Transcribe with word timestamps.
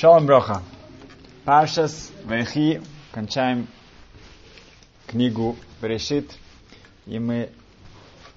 Шалом 0.00 0.24
Броха. 0.24 0.62
Паршас 1.44 2.10
Вайхи. 2.24 2.80
Кончаем 3.12 3.66
книгу 5.06 5.56
Берешит. 5.82 6.38
И 7.04 7.18
мы 7.18 7.50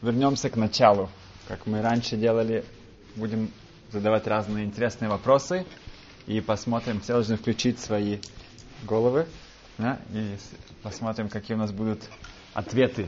вернемся 0.02 0.50
к 0.50 0.58
началу. 0.58 1.10
Как 1.48 1.66
мы 1.66 1.82
раньше 1.82 2.18
делали, 2.18 2.66
будем 3.16 3.50
задавать 3.94 4.28
разные 4.28 4.66
интересные 4.66 5.08
вопросы. 5.08 5.66
И 6.28 6.42
посмотрим, 6.42 7.00
все 7.00 7.14
должны 7.14 7.38
включить 7.38 7.80
свои 7.80 8.20
головы. 8.84 9.26
Да, 9.78 10.02
и 10.12 10.36
посмотрим, 10.82 11.30
какие 11.30 11.56
у 11.56 11.60
нас 11.62 11.72
будут 11.72 12.02
ответы. 12.54 13.08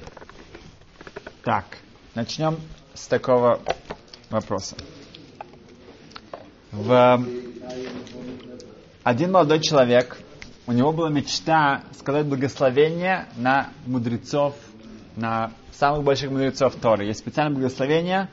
Так, 1.43 1.65
начнем 2.13 2.57
с 2.93 3.05
такого 3.07 3.59
вопроса. 4.29 4.77
В 6.77 7.23
один 9.03 9.31
молодой 9.31 9.61
человек, 9.61 10.17
у 10.67 10.73
него 10.73 10.91
была 10.91 11.09
мечта 11.09 11.83
сказать 11.97 12.25
благословение 12.25 13.27
на 13.37 13.69
мудрецов, 13.85 14.55
на 15.15 15.51
самых 15.71 16.03
больших 16.03 16.31
мудрецов 16.31 16.75
Торы. 16.75 17.05
Есть 17.05 17.19
специальное 17.19 17.55
благословение, 17.55 18.27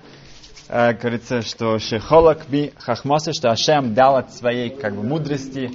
э, 0.69 0.93
говорится, 0.95 1.43
что 1.43 1.79
Шехолак 1.79 2.49
би 2.49 2.73
хахмоса, 2.79 3.33
что 3.33 3.53
Ашем 3.53 3.95
дал 3.95 4.17
от 4.17 4.35
своей 4.35 4.71
как 4.71 4.97
бы 4.97 5.05
мудрости 5.05 5.71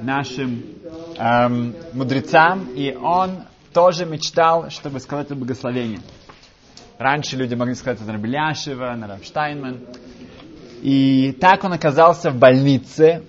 нашим 0.00 0.62
эм, 1.18 1.74
мудрецам, 1.94 2.68
и 2.76 2.94
он 2.94 3.42
тоже 3.72 4.06
мечтал, 4.06 4.70
чтобы 4.70 5.00
сказать 5.00 5.26
это 5.26 5.34
благословение. 5.34 5.98
Раньше 6.98 7.36
люди 7.36 7.56
могли 7.56 7.74
сказать 7.74 8.00
это 8.00 8.12
на 8.12 8.18
Беляшева, 8.18 8.94
на 8.94 9.08
Рафштайнман. 9.08 9.80
И 10.82 11.30
так 11.40 11.62
он 11.62 11.72
оказался 11.72 12.32
в 12.32 12.38
больнице, 12.38 13.22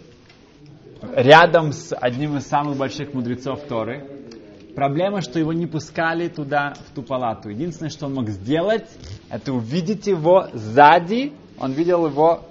рядом 1.15 1.71
с 1.71 1.95
одним 1.95 2.37
из 2.37 2.47
самых 2.47 2.77
больших 2.77 3.13
мудрецов 3.13 3.61
Торы. 3.69 4.03
Проблема, 4.75 5.21
что 5.21 5.37
его 5.37 5.53
не 5.53 5.67
пускали 5.67 6.29
туда, 6.29 6.73
в 6.73 6.95
ту 6.95 7.03
палату. 7.03 7.49
Единственное, 7.49 7.91
что 7.91 8.07
он 8.07 8.15
мог 8.15 8.29
сделать, 8.29 8.89
это 9.29 9.53
увидеть 9.53 10.07
его 10.07 10.47
сзади. 10.51 11.31
Он 11.59 11.73
видел 11.73 12.07
его 12.07 12.43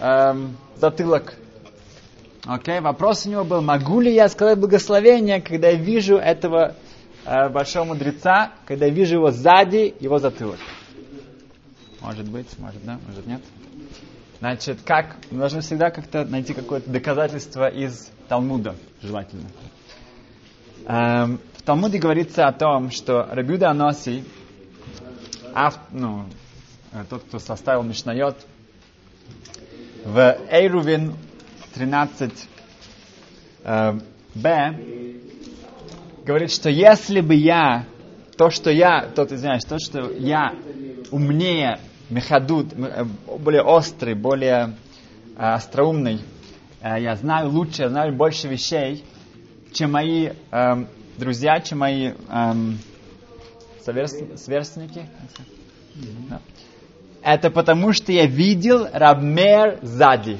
эм, 0.00 0.56
затылок. 0.76 1.34
Окей, 2.46 2.80
вопрос 2.80 3.26
у 3.26 3.30
него 3.30 3.44
был, 3.44 3.60
могу 3.60 4.00
ли 4.00 4.14
я 4.14 4.26
сказать 4.30 4.58
благословение, 4.58 5.42
когда 5.42 5.68
я 5.68 5.76
вижу 5.76 6.16
этого 6.16 6.76
э, 7.26 7.50
большого 7.50 7.84
мудреца, 7.84 8.52
когда 8.64 8.86
я 8.86 8.92
вижу 8.92 9.16
его 9.16 9.32
сзади, 9.32 9.94
его 10.00 10.18
затылок. 10.18 10.60
Может 12.00 12.30
быть, 12.30 12.58
может 12.58 12.82
да, 12.86 12.98
может 13.06 13.26
нет. 13.26 13.42
Значит, 14.38 14.80
как? 14.84 15.16
Мы 15.30 15.38
должны 15.38 15.60
всегда 15.60 15.90
как-то 15.90 16.24
найти 16.24 16.52
какое-то 16.52 16.90
доказательство 16.90 17.68
из 17.68 18.10
Талмуда, 18.28 18.76
желательно. 19.00 19.48
Эм, 20.86 21.40
в 21.54 21.62
Талмуде 21.62 21.98
говорится 21.98 22.46
о 22.46 22.52
том, 22.52 22.90
что 22.90 23.26
Рабиуда 23.30 23.70
Аноси, 23.70 24.24
ав, 25.54 25.78
ну, 25.90 26.26
э, 26.92 27.04
тот, 27.08 27.22
кто 27.24 27.38
составил 27.38 27.82
Мишнайот, 27.82 28.36
в 30.04 30.38
Эйрувин 30.50 31.14
13 31.74 32.48
э, 33.64 33.98
Б 34.34 34.76
говорит, 36.26 36.52
что 36.52 36.68
если 36.68 37.20
бы 37.20 37.34
я, 37.34 37.86
то, 38.36 38.50
что 38.50 38.70
я, 38.70 39.08
тот, 39.14 39.32
извиняюсь, 39.32 39.64
то, 39.64 39.78
что 39.78 40.10
я 40.12 40.54
умнее 41.10 41.80
мехадут, 42.10 42.72
э, 42.72 43.04
более 43.38 43.62
острый, 43.62 44.14
более 44.14 44.74
э, 45.36 45.42
остроумный. 45.42 46.20
Э, 46.80 47.00
я 47.00 47.16
знаю 47.16 47.50
лучше, 47.50 47.82
я 47.82 47.88
знаю 47.88 48.12
больше 48.14 48.48
вещей, 48.48 49.04
чем 49.72 49.92
мои 49.92 50.30
э, 50.50 50.84
друзья, 51.18 51.60
чем 51.60 51.78
мои 51.78 52.12
э, 52.12 52.52
сверстники. 53.84 55.08
Mm-hmm. 55.94 56.28
Да. 56.28 56.40
Это 57.22 57.50
потому, 57.50 57.92
что 57.92 58.12
я 58.12 58.26
видел 58.26 58.86
Рабмер 58.92 59.80
сзади. 59.82 60.38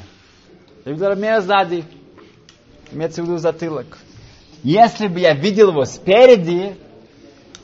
Я 0.84 0.92
видел 0.92 1.08
Рабмер 1.08 1.40
сзади. 1.40 1.84
Имеется 2.92 3.22
в 3.22 3.26
виду 3.26 3.38
затылок. 3.38 3.98
Если 4.62 5.08
бы 5.08 5.20
я 5.20 5.34
видел 5.34 5.70
его 5.70 5.84
спереди, 5.84 6.76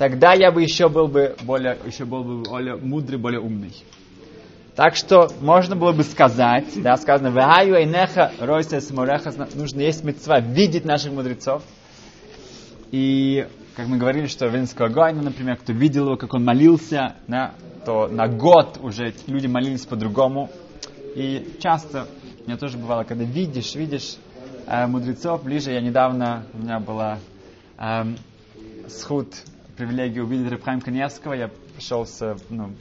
тогда 0.02 0.32
я 0.32 0.50
бы 0.50 0.60
еще 0.60 0.88
был 0.88 1.06
бы 1.06 1.36
более, 1.44 1.78
еще 1.86 2.04
был 2.04 2.24
бы 2.24 2.42
более 2.42 2.74
мудрый, 2.74 3.20
более 3.20 3.38
умный. 3.38 3.72
Так 4.74 4.96
что 4.96 5.28
можно 5.40 5.76
было 5.76 5.92
бы 5.92 6.02
сказать, 6.02 6.64
да, 6.82 6.96
сказано, 6.96 7.30
«Вахаю 7.30 7.76
эйнеха 7.76 8.32
ройся 8.40 8.80
смореха», 8.80 9.32
нужно 9.54 9.80
есть 9.80 10.02
мецва, 10.02 10.40
видеть 10.40 10.84
наших 10.84 11.12
мудрецов. 11.12 11.62
И, 12.90 13.46
как 13.76 13.86
мы 13.86 13.98
говорили, 13.98 14.26
что 14.26 14.48
Венского 14.48 14.88
Гойна, 14.88 15.22
например, 15.22 15.56
кто 15.56 15.72
видел 15.72 16.06
его, 16.06 16.16
как 16.16 16.34
он 16.34 16.44
молился, 16.44 17.14
да, 17.28 17.54
то 17.86 18.08
на 18.08 18.26
год 18.26 18.80
уже 18.82 19.14
люди 19.28 19.46
молились 19.46 19.86
по-другому. 19.86 20.50
И 21.14 21.58
часто, 21.60 22.08
у 22.44 22.48
меня 22.48 22.58
тоже 22.58 22.76
бывало, 22.76 23.04
когда 23.04 23.22
видишь, 23.22 23.76
видишь 23.76 24.16
э, 24.66 24.84
мудрецов 24.88 25.44
ближе, 25.44 25.70
я 25.70 25.80
недавно, 25.80 26.44
у 26.54 26.58
меня 26.58 26.80
была 26.80 27.20
э, 27.78 28.16
сход, 28.88 29.28
привилегия 29.76 30.22
увидеть 30.22 30.50
Рабхайм 30.50 30.80
Каневского, 30.80 31.32
я 31.32 31.48
пришел 31.74 32.06
с, 32.06 32.36
ну, 32.50 32.72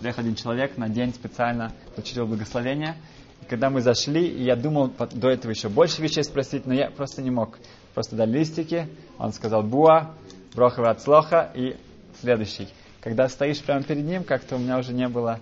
приехал 0.00 0.22
один 0.22 0.34
человек 0.34 0.76
на 0.76 0.88
день 0.88 1.12
специально, 1.12 1.72
получил 1.94 2.26
благословение. 2.26 2.96
И 3.42 3.46
когда 3.46 3.70
мы 3.70 3.80
зашли, 3.80 4.26
и 4.26 4.44
я 4.44 4.56
думал 4.56 4.92
до 5.12 5.28
этого 5.28 5.50
еще 5.50 5.68
больше 5.68 6.02
вещей 6.02 6.22
спросить, 6.22 6.66
но 6.66 6.74
я 6.74 6.90
просто 6.90 7.22
не 7.22 7.30
мог. 7.30 7.58
Просто 7.94 8.16
дали 8.16 8.38
листики, 8.38 8.88
он 9.18 9.32
сказал 9.32 9.62
«Буа», 9.62 10.14
«Брохова 10.54 10.90
от 10.90 11.02
слоха» 11.02 11.50
и 11.54 11.76
следующий. 12.20 12.68
Когда 13.00 13.28
стоишь 13.28 13.60
прямо 13.60 13.82
перед 13.82 14.04
ним, 14.04 14.24
как-то 14.24 14.56
у 14.56 14.58
меня 14.58 14.78
уже 14.78 14.92
не 14.92 15.08
было 15.08 15.40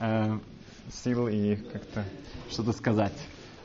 э, 0.00 0.38
сил 0.92 1.28
и 1.28 1.56
как-то 1.56 2.04
что-то 2.50 2.72
сказать. 2.72 3.14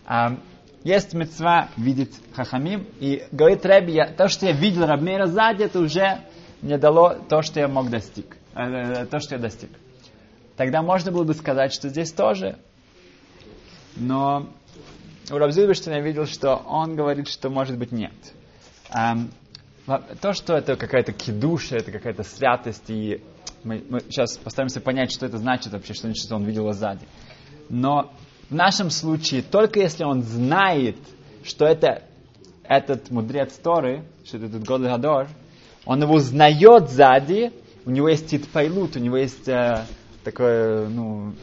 А, 0.05 0.37
есть 0.83 1.13
мецва 1.13 1.69
видеть 1.77 2.15
хахамим, 2.33 2.87
и 2.99 3.25
говорит 3.31 3.65
Рэби, 3.65 3.91
я, 3.91 4.07
то, 4.07 4.27
что 4.27 4.45
я 4.45 4.53
видел 4.53 4.85
Рабмейра 4.85 5.27
сзади, 5.27 5.63
это 5.63 5.79
уже 5.79 6.21
мне 6.61 6.77
дало 6.77 7.15
то, 7.29 7.41
что 7.41 7.59
я 7.59 7.67
мог 7.67 7.89
достиг, 7.89 8.37
э, 8.55 8.61
э 8.61 9.05
то, 9.05 9.19
что 9.19 9.35
я 9.35 9.41
достиг 9.41 9.69
тогда 10.59 10.81
можно 10.81 11.09
было 11.13 11.23
бы 11.23 11.33
сказать, 11.33 11.71
что 11.71 11.87
здесь 11.87 12.11
тоже. 12.11 12.59
Но 13.95 14.49
у 15.31 15.37
Рабзильбештина 15.37 15.93
я 15.93 16.01
видел, 16.01 16.25
что 16.25 16.57
он 16.57 16.97
говорит, 16.97 17.29
что 17.29 17.49
может 17.49 17.77
быть 17.77 17.93
нет. 17.93 18.11
Um, 18.93 19.31
то, 20.19 20.33
что 20.33 20.57
это 20.57 20.75
какая-то 20.75 21.13
кидуша, 21.13 21.77
это 21.77 21.93
какая-то 21.93 22.23
святость, 22.23 22.89
и 22.89 23.23
мы, 23.63 23.81
мы 23.89 24.01
сейчас 24.01 24.37
постараемся 24.37 24.81
понять, 24.81 25.13
что 25.13 25.25
это 25.25 25.37
значит 25.37 25.71
вообще, 25.71 25.93
что 25.93 26.07
значит, 26.07 26.25
что 26.25 26.35
он 26.35 26.43
видел 26.43 26.69
сзади. 26.73 27.07
Но 27.69 28.11
в 28.49 28.53
нашем 28.53 28.89
случае, 28.89 29.43
только 29.43 29.79
если 29.79 30.03
он 30.03 30.23
знает, 30.23 30.97
что 31.45 31.65
это 31.65 32.03
этот 32.65 33.11
мудрец 33.11 33.53
Торы, 33.53 34.03
что 34.25 34.35
это 34.35 34.47
этот 34.47 34.65
Год 34.65 34.81
Гадор, 34.81 35.29
он 35.89 36.03
его 36.03 36.13
узнает 36.13 36.91
сзади, 36.91 37.51
у 37.83 37.89
него 37.89 38.09
есть 38.09 38.27
титпайлут, 38.27 38.95
у 38.95 38.99
него 38.99 39.17
есть 39.17 39.47
э, 39.47 39.85
такое, 40.23 40.87
ну, 40.87 41.33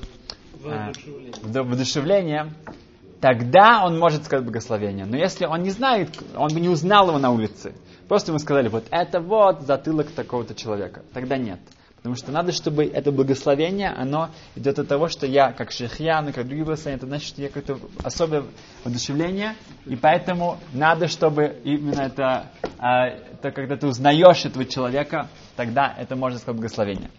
воодушевление, 1.43 2.53
а, 2.65 2.73
тогда 3.21 3.85
он 3.85 3.99
может 3.99 4.25
сказать 4.25 4.45
благословение. 4.45 5.05
Но 5.05 5.17
если 5.17 5.47
он 5.47 5.65
не 5.65 5.71
знает, 5.71 6.11
он 6.37 6.55
бы 6.55 6.61
не 6.61 6.69
узнал 6.69 7.09
его 7.09 7.19
на 7.19 7.33
улице. 7.33 7.75
Просто 8.07 8.31
ему 8.31 8.39
сказали, 8.39 8.69
вот 8.69 8.85
это 8.93 9.19
вот 9.19 9.63
затылок 9.63 10.13
такого-то 10.13 10.55
человека. 10.55 11.03
Тогда 11.13 11.37
нет. 11.39 11.59
Потому 12.07 12.19
что 12.19 12.31
надо, 12.31 12.53
чтобы 12.53 12.85
это 12.85 13.11
благословение, 13.11 13.89
оно 13.91 14.31
идет 14.55 14.79
от 14.79 14.87
того, 14.87 15.09
что 15.09 15.27
я, 15.27 15.51
как 15.51 15.73
шехьян, 15.73 16.33
как 16.33 16.45
другие 16.45 16.65
благословения, 16.65 16.99
это 16.99 17.07
значит, 17.07 17.27
что 17.27 17.43
я 17.43 17.49
какое-то 17.49 17.81
особое 18.05 18.45
воодушевление, 18.85 19.57
и 19.87 19.97
поэтому 19.97 20.61
надо, 20.73 21.09
чтобы 21.09 21.61
именно 21.65 22.03
это, 22.03 22.53
это 22.79 23.51
когда 23.51 23.77
ты 23.77 23.89
узнаешь 23.89 24.45
этого 24.45 24.65
человека, 24.65 25.27
тогда 25.57 25.93
это 25.99 26.15
можно 26.15 26.39
сказать 26.39 26.55
благословение. 26.55 27.11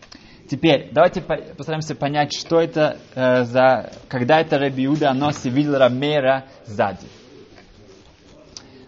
Теперь, 0.49 0.87
давайте 0.93 1.19
постараемся 1.19 1.93
понять, 1.93 2.31
что 2.31 2.61
это 2.61 2.97
э, 3.13 3.43
за... 3.43 3.91
Когда 4.07 4.39
это 4.39 4.57
Раби 4.57 4.85
Иуда 4.85 5.09
Аноси 5.09 5.49
видел 5.49 5.77
Рамера 5.77 6.45
сзади. 6.65 7.07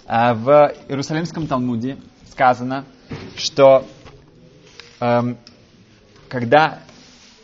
Э, 0.07 0.33
в 0.33 0.73
Иерусалимском 0.87 1.45
Талмуде 1.45 1.97
сказано, 2.31 2.85
что 3.35 3.85
э, 5.01 5.35
когда 6.29 6.79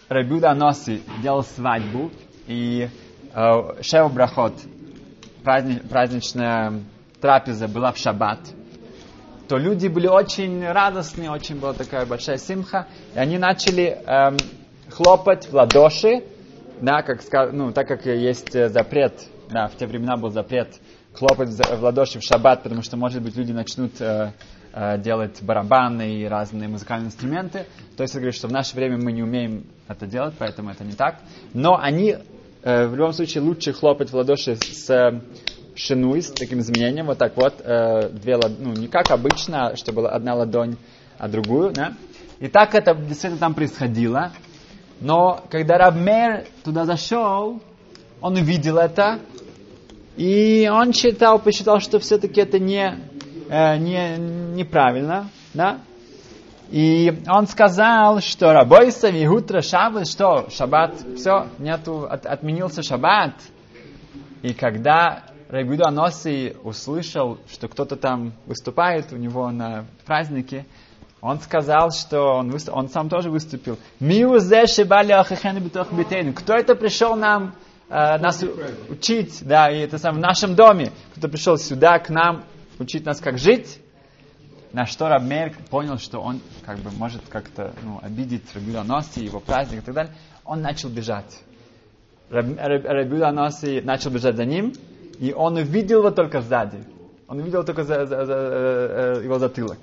Раби 0.08 0.36
Иуда 0.36 0.52
Аноси 0.52 1.02
делал 1.22 1.44
свадьбу, 1.44 2.12
и 2.48 2.88
э, 3.34 3.82
Шева 3.82 4.08
Брахот, 4.08 4.54
праздни, 5.44 5.80
праздничная 5.80 6.74
трапеза 7.20 7.68
была 7.68 7.92
в 7.92 7.98
шаббат, 7.98 8.40
то 9.48 9.58
люди 9.58 9.88
были 9.88 10.08
очень 10.08 10.66
радостные, 10.66 11.32
очень 11.32 11.60
была 11.60 11.74
такая 11.74 12.06
большая 12.06 12.38
симха, 12.38 12.88
и 13.16 13.20
они 13.20 13.38
начали 13.38 14.00
эм, 14.06 14.38
хлопать 14.90 15.48
в 15.48 15.54
ладоши, 15.54 16.24
да, 16.82 17.02
как, 17.04 17.22
ну, 17.52 17.72
так 17.72 17.88
как 17.88 18.06
есть 18.06 18.52
запрет, 18.52 19.14
да, 19.50 19.68
в 19.68 19.76
те 19.76 19.86
времена 19.86 20.18
был 20.18 20.30
запрет 20.30 20.70
хлопать 21.18 21.50
в 21.50 21.84
ладоши 21.84 22.20
в 22.20 22.24
шаббат, 22.24 22.64
потому 22.64 22.82
что, 22.82 22.98
может 22.98 23.22
быть, 23.22 23.36
люди 23.36 23.52
начнут 23.52 24.00
э, 24.00 24.34
э, 24.74 24.98
делать 25.00 25.42
барабаны 25.42 26.16
и 26.18 26.26
разные 26.26 26.68
музыкальные 26.68 27.08
инструменты. 27.08 27.66
То 27.96 28.04
есть, 28.04 28.14
говорит, 28.14 28.36
что 28.36 28.48
в 28.48 28.52
наше 28.52 28.76
время 28.76 28.98
мы 28.98 29.12
не 29.12 29.24
умеем 29.24 29.66
это 29.88 30.06
делать, 30.06 30.36
поэтому 30.38 30.72
это 30.72 30.84
не 30.84 30.94
так. 30.94 31.20
Но 31.54 31.78
они, 31.78 32.18
э, 32.64 32.88
в 32.88 32.96
любом 32.96 33.14
случае, 33.14 33.44
лучше 33.44 33.74
хлопать 33.74 34.10
в 34.10 34.16
ладоши 34.16 34.56
с 34.56 35.22
шинуй, 35.76 36.22
с 36.22 36.32
таким 36.32 36.60
изменением, 36.60 37.08
вот 37.08 37.18
так 37.18 37.36
вот, 37.36 37.58
две 37.58 38.36
лад... 38.38 38.54
ну, 38.60 38.72
не 38.72 38.88
как 38.88 39.12
обычно, 39.12 39.76
чтобы 39.76 40.04
была 40.04 40.12
одна 40.12 40.34
ладонь, 40.34 40.78
а 41.18 41.28
другую, 41.28 41.74
да. 41.74 41.94
И 42.40 42.48
так 42.48 42.76
это 42.76 42.96
действительно 42.96 43.40
там 43.40 43.54
происходило. 43.54 44.32
Но 45.02 45.44
когда 45.50 45.78
Рабмер 45.78 46.46
туда 46.64 46.86
зашел, 46.86 47.62
он 48.22 48.36
увидел 48.36 48.78
это, 48.78 49.20
и 50.18 50.70
он 50.72 50.94
считал, 50.94 51.40
посчитал, 51.40 51.80
что 51.80 52.00
все-таки 52.00 52.42
это 52.42 52.60
не, 52.60 53.00
э, 53.50 53.78
не, 53.78 54.18
неправильно, 54.56 55.30
да? 55.54 55.80
И 56.72 57.22
он 57.28 57.48
сказал, 57.48 58.22
что 58.22 58.52
рабойса 58.54 59.10
вигутра 59.10 59.62
шаббат, 59.62 60.08
что 60.08 60.50
шаббат, 60.50 60.96
все, 61.16 61.48
нету, 61.60 62.08
от, 62.10 62.26
отменился 62.26 62.82
шаббат. 62.82 63.34
И 64.42 64.54
когда 64.54 65.24
Рабиуда 65.50 65.90
Аноси 65.90 66.56
услышал, 66.64 67.38
что 67.52 67.68
кто-то 67.68 67.96
там 67.96 68.34
выступает 68.48 69.14
у 69.14 69.16
него 69.16 69.52
на 69.52 69.86
празднике, 70.06 70.66
он 71.22 71.40
сказал, 71.40 71.92
что 71.92 72.38
он, 72.38 72.52
выступ, 72.52 72.76
он 72.76 72.90
сам 72.90 73.10
тоже 73.10 73.30
выступил. 73.30 73.78
Кто 76.34 76.54
это 76.54 76.76
пришел 76.76 77.16
нам 77.16 77.54
э, 77.90 78.18
нас 78.18 78.44
учить, 78.90 79.40
да, 79.42 79.70
и 79.70 79.80
это 79.80 79.98
сам 79.98 80.16
в 80.16 80.20
нашем 80.20 80.56
доме, 80.56 80.92
кто 81.16 81.28
пришел 81.28 81.58
сюда 81.58 82.00
к 82.00 82.10
нам 82.10 82.44
учить 82.80 83.06
нас, 83.06 83.20
как 83.20 83.38
жить, 83.38 83.80
на 84.74 84.86
что 84.86 85.08
Рабмер 85.08 85.56
понял, 85.70 85.98
что 85.98 86.20
он 86.20 86.42
как 86.66 86.80
бы 86.80 86.92
может 86.92 87.22
как-то 87.30 87.74
ну, 87.84 88.00
обидеть 88.02 88.44
Рабиуда 88.54 88.84
Носи, 88.84 89.24
его 89.24 89.40
праздник 89.40 89.80
и 89.80 89.86
так 89.86 89.96
далее, 89.96 90.14
он 90.44 90.62
начал 90.62 90.90
бежать. 90.90 91.42
Рабиуда 92.30 93.32
Носи 93.32 93.82
начал 93.82 94.12
бежать 94.12 94.36
за 94.36 94.46
ним, 94.46 94.74
и 95.20 95.32
он 95.32 95.56
увидел 95.56 96.00
его 96.00 96.12
только 96.12 96.42
сзади. 96.42 96.84
Он 97.28 97.40
увидел 97.40 97.64
только 97.64 97.84
за, 97.84 98.06
за, 98.06 98.26
за, 98.26 98.34
э, 98.34 99.22
его 99.24 99.40
затылок. 99.40 99.80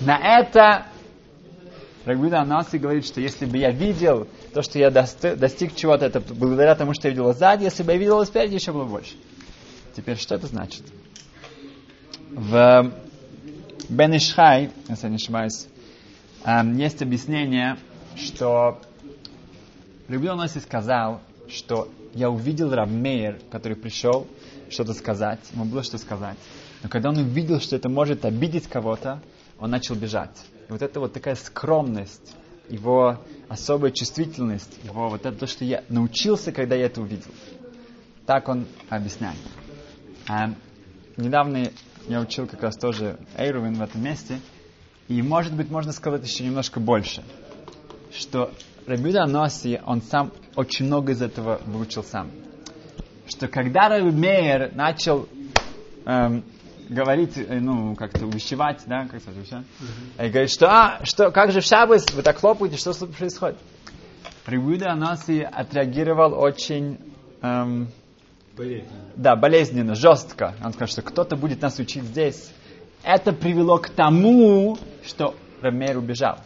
На 0.00 0.18
это 0.40 0.86
Рагбида 2.04 2.40
Анаси 2.40 2.78
говорит, 2.78 3.06
что 3.06 3.20
если 3.20 3.46
бы 3.46 3.56
я 3.58 3.70
видел 3.70 4.26
то, 4.54 4.62
что 4.62 4.78
я 4.78 4.90
достиг, 4.90 5.74
чего-то, 5.74 6.06
это 6.06 6.20
благодаря 6.20 6.76
тому, 6.76 6.94
что 6.94 7.08
я 7.08 7.10
видел 7.10 7.34
сзади, 7.34 7.64
если 7.64 7.82
бы 7.82 7.92
я 7.92 7.98
видел 7.98 8.24
спереди, 8.24 8.54
еще 8.54 8.72
было 8.72 8.84
больше. 8.84 9.14
Теперь, 9.96 10.16
что 10.16 10.36
это 10.36 10.46
значит? 10.46 10.82
В 12.30 12.92
Бен 13.88 14.16
Ишхай, 14.16 14.70
если 14.88 15.06
я 15.06 15.10
не 15.10 15.16
ошибаюсь, 15.16 15.66
эм, 16.44 16.76
есть 16.76 17.02
объяснение, 17.02 17.78
что 18.16 18.80
Рабида 20.08 20.34
Анаси 20.34 20.60
сказал, 20.60 21.20
что 21.48 21.88
я 22.14 22.30
увидел 22.30 22.72
Рабмейер, 22.72 23.40
который 23.50 23.76
пришел 23.76 24.26
что-то 24.70 24.94
сказать, 24.94 25.40
ему 25.52 25.64
было 25.64 25.82
что 25.82 25.98
сказать. 25.98 26.36
Но 26.82 26.88
когда 26.88 27.08
он 27.08 27.16
увидел, 27.16 27.60
что 27.60 27.74
это 27.74 27.88
может 27.88 28.24
обидеть 28.24 28.68
кого-то, 28.68 29.20
он 29.58 29.70
начал 29.70 29.96
бежать. 29.96 30.36
И 30.68 30.72
вот 30.72 30.82
это 30.82 31.00
вот 31.00 31.12
такая 31.12 31.34
скромность, 31.34 32.36
его 32.68 33.18
особая 33.48 33.90
чувствительность, 33.90 34.78
его 34.84 35.08
вот 35.08 35.26
это 35.26 35.36
то, 35.36 35.46
что 35.46 35.64
я 35.64 35.84
научился, 35.88 36.52
когда 36.52 36.74
я 36.74 36.86
это 36.86 37.00
увидел. 37.00 37.30
Так 38.26 38.48
он 38.48 38.66
объясняет. 38.88 39.38
А, 40.28 40.54
недавно 41.16 41.70
я 42.08 42.20
учил 42.20 42.46
как 42.46 42.62
раз 42.62 42.76
тоже 42.76 43.18
Эйрувин 43.36 43.74
в 43.74 43.82
этом 43.82 44.02
месте, 44.02 44.40
и 45.08 45.20
может 45.20 45.52
быть 45.54 45.70
можно 45.70 45.92
сказать 45.92 46.24
еще 46.24 46.44
немножко 46.44 46.80
больше, 46.80 47.22
что 48.12 48.50
Рабиуда 48.86 49.26
Носи, 49.26 49.80
он 49.84 50.02
сам 50.02 50.32
очень 50.56 50.86
много 50.86 51.12
из 51.12 51.22
этого 51.22 51.60
выучил 51.66 52.02
сам. 52.02 52.30
Что 53.26 53.48
когда 53.48 53.88
Раби 53.88 54.10
Мейер 54.10 54.74
начал 54.74 55.28
эм, 56.04 56.44
говорить, 56.88 57.36
э, 57.36 57.60
ну, 57.60 57.94
как-то 57.94 58.26
увещевать, 58.26 58.82
да, 58.86 59.06
как 59.06 59.20
сказать, 59.20 59.38
увещевать, 59.38 59.64
uh-huh. 59.64 60.26
и 60.26 60.30
говорит, 60.30 60.50
что, 60.50 60.68
а, 60.68 61.00
что, 61.04 61.30
как 61.30 61.52
же 61.52 61.60
в 61.60 61.64
шаббас, 61.64 62.12
вы 62.12 62.22
так 62.22 62.38
хлопаете, 62.38 62.76
что 62.76 62.92
происходит? 63.06 63.58
Рибуда 64.46 64.92
Анаси 64.92 65.40
отреагировал 65.40 66.34
очень 66.34 66.98
эм, 67.40 67.88
болезненно. 68.56 69.04
Да, 69.16 69.36
болезненно, 69.36 69.94
жестко. 69.94 70.54
Он 70.62 70.72
сказал, 70.72 70.88
что 70.88 71.02
кто-то 71.02 71.36
будет 71.36 71.62
нас 71.62 71.78
учить 71.78 72.04
здесь. 72.04 72.52
Это 73.02 73.32
привело 73.32 73.78
к 73.78 73.88
тому, 73.88 74.76
что 75.04 75.34
Рамейр 75.62 75.98
убежал. 75.98 76.38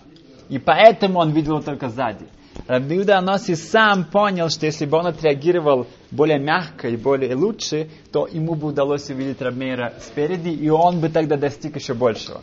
И 0.48 0.58
поэтому 0.58 1.18
он 1.18 1.32
видел 1.32 1.62
только 1.62 1.88
сзади. 1.88 2.26
Рабиуда 2.68 3.16
Аноси 3.16 3.54
сам 3.54 4.04
понял, 4.04 4.50
что 4.50 4.66
если 4.66 4.84
бы 4.84 4.98
он 4.98 5.06
отреагировал 5.06 5.86
более 6.10 6.38
мягко 6.38 6.88
и 6.88 6.98
более 6.98 7.34
лучше, 7.34 7.88
то 8.12 8.26
ему 8.26 8.54
бы 8.54 8.68
удалось 8.68 9.08
увидеть 9.08 9.40
Рабмейра 9.40 9.94
спереди, 10.00 10.50
и 10.50 10.68
он 10.68 11.00
бы 11.00 11.08
тогда 11.08 11.38
достиг 11.38 11.76
еще 11.76 11.94
большего. 11.94 12.42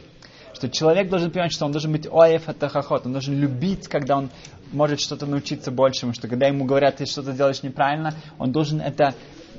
Что 0.56 0.68
человек 0.68 1.10
должен 1.10 1.30
понимать, 1.30 1.52
что 1.52 1.66
он 1.66 1.72
должен 1.72 1.92
быть 1.92 2.08
оев 2.12 2.50
атахахот, 2.50 3.06
он 3.06 3.12
должен 3.12 3.40
любить, 3.40 3.88
когда 3.88 4.18
он 4.18 4.32
может 4.72 5.00
что-то 5.00 5.28
научиться 5.28 5.70
большему, 5.70 6.14
что 6.14 6.28
когда 6.28 6.48
ему 6.48 6.66
говорят, 6.66 6.98
ты 6.98 7.06
что-то 7.06 7.32
делаешь 7.32 7.62
неправильно, 7.62 8.16
он 8.40 8.52
должен 8.52 8.82
это 8.82 9.14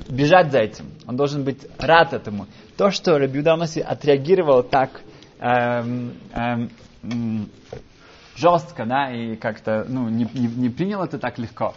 бежать 0.08 0.50
за 0.50 0.58
этим, 0.58 0.86
он 1.06 1.16
должен 1.16 1.44
быть 1.44 1.60
рад 1.78 2.12
этому. 2.12 2.48
То, 2.76 2.90
что 2.90 3.16
Рабиуда 3.18 3.52
Аноси 3.52 3.80
отреагировал 3.80 4.64
так 4.64 5.00
эм, 5.38 6.14
эм, 6.34 6.70
жестко, 8.36 8.84
да, 8.86 9.10
и 9.10 9.36
как-то, 9.36 9.84
ну, 9.88 10.08
не, 10.08 10.28
не, 10.34 10.46
не 10.46 10.68
принял 10.68 11.02
это 11.02 11.18
так 11.18 11.38
легко. 11.38 11.74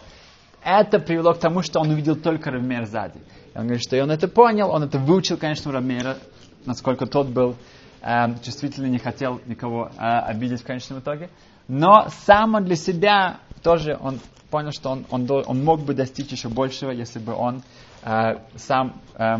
Это 0.62 0.98
привело 0.98 1.32
к 1.32 1.38
тому, 1.38 1.62
что 1.62 1.80
он 1.80 1.90
увидел 1.90 2.16
только 2.16 2.50
Равмер 2.50 2.86
сзади. 2.86 3.18
И 3.54 3.58
он 3.58 3.64
говорит, 3.64 3.82
что 3.82 4.00
он 4.02 4.10
это 4.10 4.28
понял, 4.28 4.70
он 4.70 4.82
это 4.82 4.98
выучил, 4.98 5.36
конечно, 5.36 5.70
у 5.70 5.74
Равмера, 5.74 6.18
насколько 6.66 7.06
тот 7.06 7.28
был 7.28 7.56
э, 8.02 8.26
чувствительный, 8.42 8.90
не 8.90 8.98
хотел 8.98 9.40
никого 9.46 9.86
э, 9.86 9.98
обидеть 9.98 10.60
в 10.60 10.66
конечном 10.66 11.00
итоге. 11.00 11.30
Но 11.66 12.08
сам 12.26 12.54
он 12.54 12.64
для 12.64 12.76
себя 12.76 13.38
тоже 13.62 13.96
он 13.98 14.20
понял, 14.50 14.72
что 14.72 14.90
он, 14.90 15.06
он, 15.10 15.26
он 15.30 15.64
мог 15.64 15.80
бы 15.80 15.94
достичь 15.94 16.30
еще 16.32 16.48
большего, 16.48 16.90
если 16.90 17.20
бы 17.20 17.32
он 17.32 17.62
э, 18.02 18.34
сам 18.56 19.00
э, 19.14 19.36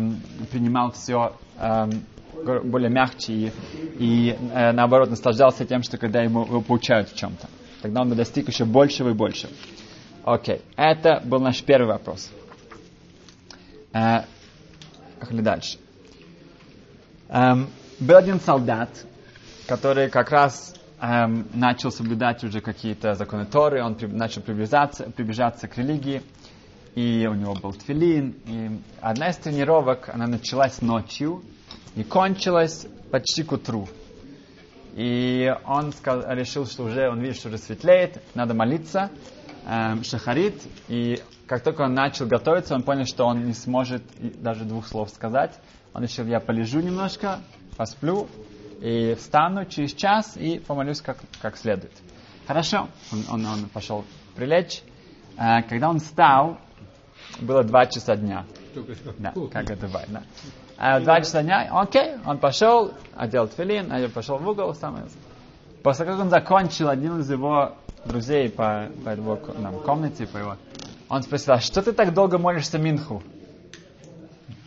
принимал 0.51 0.91
все 0.91 1.35
э, 1.59 1.89
более 2.63 2.89
мягче 2.89 3.33
и, 3.33 3.51
и 3.99 4.37
э, 4.53 4.71
наоборот 4.71 5.09
наслаждался 5.09 5.65
тем, 5.65 5.83
что 5.83 5.97
когда 5.97 6.21
ему 6.21 6.61
получают 6.61 7.09
в 7.09 7.15
чем-то. 7.15 7.47
Тогда 7.81 8.01
он 8.01 8.09
бы 8.09 8.15
достиг 8.15 8.47
еще 8.47 8.65
большего 8.65 9.09
и 9.09 9.13
большего. 9.13 9.51
Окей, 10.23 10.61
это 10.75 11.21
был 11.25 11.39
наш 11.39 11.63
первый 11.63 11.87
вопрос. 11.87 12.29
Э, 13.93 14.21
поехали 15.19 15.41
дальше. 15.41 15.77
Эм, 17.29 17.69
был 17.99 18.17
один 18.17 18.39
солдат, 18.39 18.89
который 19.67 20.09
как 20.09 20.31
раз 20.31 20.75
эм, 20.99 21.47
начал 21.53 21.91
соблюдать 21.91 22.43
уже 22.43 22.59
какие-то 22.59 23.15
законы 23.15 23.45
Торы, 23.45 23.83
он 23.83 23.95
при, 23.95 24.07
начал 24.07 24.41
приближаться, 24.41 25.05
приближаться 25.05 25.67
к 25.67 25.77
религии, 25.77 26.21
и 26.95 27.27
у 27.29 27.33
него 27.33 27.53
был 27.55 27.73
тфилин. 27.73 28.35
И 28.45 28.79
одна 28.99 29.29
из 29.29 29.37
тренировок, 29.37 30.09
она 30.13 30.27
началась 30.27 30.81
ночью, 30.81 31.43
и 31.95 32.03
кончилось 32.03 32.87
почти 33.11 33.43
к 33.43 33.51
утру. 33.51 33.87
И 34.95 35.53
он 35.65 35.93
сказал, 35.93 36.33
решил, 36.35 36.65
что 36.65 36.83
уже, 36.83 37.09
он 37.09 37.21
видит, 37.21 37.37
что 37.37 37.47
уже 37.47 37.57
светлеет, 37.57 38.21
надо 38.35 38.53
молиться, 38.53 39.09
эм, 39.65 40.03
шахарит. 40.03 40.61
И 40.89 41.21
как 41.47 41.63
только 41.63 41.83
он 41.83 41.93
начал 41.93 42.27
готовиться, 42.27 42.75
он 42.75 42.83
понял, 42.83 43.05
что 43.05 43.25
он 43.25 43.45
не 43.45 43.53
сможет 43.53 44.03
даже 44.41 44.65
двух 44.65 44.87
слов 44.87 45.09
сказать. 45.09 45.57
Он 45.93 46.03
решил, 46.03 46.25
я 46.25 46.39
полежу 46.39 46.81
немножко, 46.81 47.39
посплю, 47.77 48.27
и 48.81 49.13
встану 49.15 49.65
через 49.65 49.93
час 49.93 50.35
и 50.35 50.59
помолюсь 50.59 51.01
как, 51.01 51.17
как 51.41 51.55
следует. 51.55 51.93
Хорошо, 52.47 52.89
он, 53.11 53.23
он, 53.31 53.45
он 53.45 53.69
пошел 53.69 54.03
прилечь. 54.35 54.81
Э, 55.37 55.61
когда 55.63 55.89
он 55.89 55.99
встал, 55.99 56.57
было 57.41 57.63
два 57.63 57.85
часа 57.85 58.15
дня. 58.15 58.45
Да, 59.17 59.33
как 59.51 59.69
это 59.69 59.87
бывает, 59.87 60.09
да. 60.09 60.23
А 60.77 60.99
два 60.99 61.19
часа 61.19 61.43
дня, 61.43 61.69
окей, 61.71 62.13
он 62.25 62.37
пошел, 62.37 62.93
одел 63.15 63.47
тфилин, 63.47 63.91
а 63.91 64.07
пошел 64.09 64.37
в 64.37 64.47
угол, 64.47 64.73
самое. 64.73 65.05
После 65.83 66.05
как 66.05 66.19
он 66.19 66.29
закончил, 66.29 66.89
один 66.89 67.19
из 67.19 67.29
его 67.29 67.75
друзей 68.05 68.49
по, 68.49 68.87
по 69.03 69.09
его 69.09 69.39
нам, 69.57 69.79
комнате, 69.79 70.27
по 70.27 70.37
его, 70.37 70.57
он 71.09 71.23
спросил, 71.23 71.53
а 71.53 71.59
что 71.59 71.81
ты 71.81 71.91
так 71.91 72.13
долго 72.13 72.37
молишься 72.37 72.77
Минху? 72.77 73.21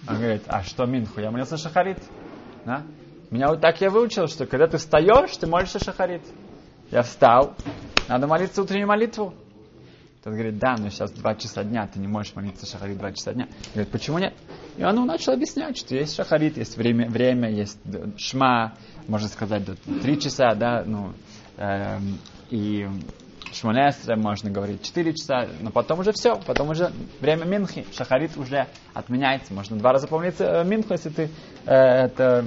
Он 0.07 0.17
говорит, 0.17 0.43
а 0.47 0.63
что 0.63 0.85
Минху? 0.85 1.21
Я 1.21 1.31
молился 1.31 1.57
Шахарит. 1.57 1.99
Да? 2.65 2.83
Меня 3.31 3.49
вот 3.49 3.61
так 3.61 3.81
я 3.81 3.91
выучил, 3.91 4.29
что 4.29 4.47
когда 4.47 4.67
ты 4.67 4.77
встаешь, 4.77 5.37
ты 5.37 5.47
молишься 5.47 5.79
Шахарит. 5.79 6.23
Я 6.91 7.03
встал, 7.03 7.55
надо 8.09 8.27
молиться 8.27 8.63
утреннюю 8.63 8.87
молитву. 8.87 9.35
Тот 10.25 10.33
говорит, 10.33 10.59
да, 10.59 10.77
но 10.79 10.89
сейчас 10.89 11.11
два 11.11 11.35
часа 11.35 11.65
дня, 11.65 11.87
ты 11.87 12.01
не 12.01 12.09
можешь 12.09 12.35
молиться 12.35 12.65
шахарит 12.65 12.97
два 12.97 13.13
часа 13.13 13.35
дня. 13.35 13.47
Говорит, 13.75 13.93
почему 13.93 14.19
нет? 14.19 14.33
И 14.79 14.83
он 14.83 15.05
начал 15.05 15.35
объяснять, 15.35 15.77
что 15.77 15.95
есть 15.95 16.17
шахарит, 16.17 16.57
есть 16.57 16.79
время, 16.79 17.11
время 17.11 17.51
есть 17.51 17.79
шма, 18.17 18.73
можно 19.07 19.29
сказать, 19.29 19.67
до 19.67 19.77
три 20.01 20.19
часа, 20.19 20.55
да, 20.55 20.83
ну, 20.87 21.13
эм, 21.59 22.19
и 22.49 22.89
Шмонесра 23.53 24.17
можно 24.17 24.51
говорить 24.51 24.83
4 24.83 25.13
часа, 25.13 25.47
но 25.61 25.71
потом 25.71 26.01
уже 26.01 26.13
все, 26.13 26.37
потом 26.47 26.71
уже 26.71 26.91
время 27.21 27.45
Минхи, 27.45 27.87
Шахарит 27.93 28.37
уже 28.39 28.67
отменяется. 28.95 29.53
Можно 29.53 29.77
два 29.77 29.93
раза 29.93 30.09
помолиться 30.09 30.45
э, 30.45 30.65
Минху, 30.65 30.95
если 30.95 31.11
ты 31.11 31.31
э, 31.67 31.75
это 31.75 32.47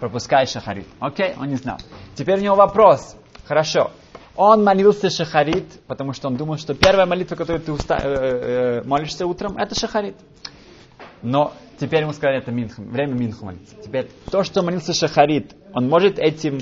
пропускаешь 0.00 0.48
Шахарит. 0.48 0.86
Окей, 0.98 1.34
он 1.38 1.48
не 1.48 1.56
знал. 1.56 1.76
Теперь 2.14 2.38
у 2.38 2.42
него 2.42 2.56
вопрос. 2.56 3.16
Хорошо. 3.46 3.92
Он 4.42 4.64
молился 4.64 5.10
Шахарит, 5.10 5.66
потому 5.86 6.14
что 6.14 6.28
он 6.28 6.36
думал, 6.36 6.56
что 6.56 6.72
первая 6.72 7.04
молитва, 7.04 7.36
которую 7.36 7.62
ты 7.62 7.72
уста- 7.72 8.00
э, 8.02 8.80
э, 8.80 8.82
молишься 8.84 9.26
утром, 9.26 9.58
это 9.58 9.74
Шахарит. 9.78 10.16
Но 11.20 11.52
теперь 11.78 12.04
ему 12.04 12.14
сказали, 12.14 12.38
это 12.38 12.50
Минху, 12.50 12.80
время 12.80 13.12
Минху 13.12 13.44
молиться. 13.44 13.76
Теперь 13.84 14.08
то, 14.30 14.42
что 14.42 14.62
молился 14.62 14.94
Шахарит, 14.94 15.54
он 15.74 15.90
может 15.90 16.18
этим, 16.18 16.60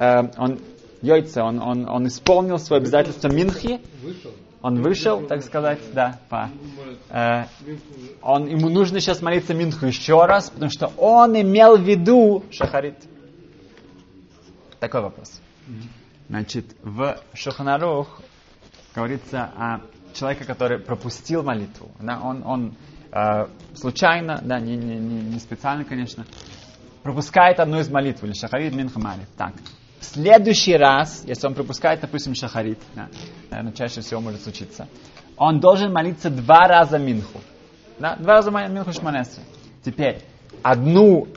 э, 0.00 0.30
он 0.36 0.58
Йойца, 1.00 1.44
он, 1.44 1.60
он, 1.60 1.88
он 1.88 2.08
исполнил 2.08 2.58
свое 2.58 2.80
обязательство 2.82 3.28
Минхи, 3.28 3.80
он 4.60 4.82
вышел, 4.82 5.24
так 5.24 5.44
сказать, 5.44 5.78
да, 5.92 6.18
по, 6.28 6.50
э, 7.08 7.44
он, 8.20 8.48
ему 8.48 8.68
нужно 8.68 8.98
сейчас 8.98 9.22
молиться 9.22 9.54
Минху 9.54 9.86
еще 9.86 10.26
раз, 10.26 10.50
потому 10.50 10.72
что 10.72 10.90
он 10.96 11.40
имел 11.40 11.76
в 11.76 11.82
виду 11.82 12.42
Шахарит. 12.50 12.96
Такой 14.80 15.02
вопрос. 15.02 15.40
Значит, 16.32 16.64
в 16.82 17.18
Шаханарух 17.34 18.22
говорится 18.94 19.52
о 19.54 19.80
человеке, 20.14 20.46
который 20.46 20.78
пропустил 20.78 21.42
молитву. 21.42 21.90
Да, 22.00 22.20
он 22.22 22.42
он 22.46 22.74
э, 23.12 23.48
случайно, 23.74 24.40
да, 24.42 24.58
не, 24.58 24.74
не, 24.74 24.96
не, 24.96 25.38
специально, 25.38 25.84
конечно, 25.84 26.24
пропускает 27.02 27.60
одну 27.60 27.80
из 27.80 27.90
молитв, 27.90 28.24
или 28.24 28.32
Шахарит 28.32 28.74
Минха 28.74 28.98
Малит. 28.98 29.28
Так, 29.36 29.52
в 30.00 30.04
следующий 30.06 30.74
раз, 30.74 31.22
если 31.26 31.46
он 31.46 31.54
пропускает, 31.54 32.00
допустим, 32.00 32.34
Шахарит, 32.34 32.78
да, 32.94 33.10
наверное, 33.50 33.74
чаще 33.74 34.00
всего 34.00 34.22
может 34.22 34.40
случиться, 34.40 34.88
он 35.36 35.60
должен 35.60 35.92
молиться 35.92 36.30
два 36.30 36.66
раза 36.66 36.96
Минху. 36.96 37.42
Да, 37.98 38.16
два 38.16 38.36
раза 38.36 38.50
Минху 38.50 38.94
Шманесра. 38.94 39.42
Теперь, 39.84 40.22
одну 40.62 41.28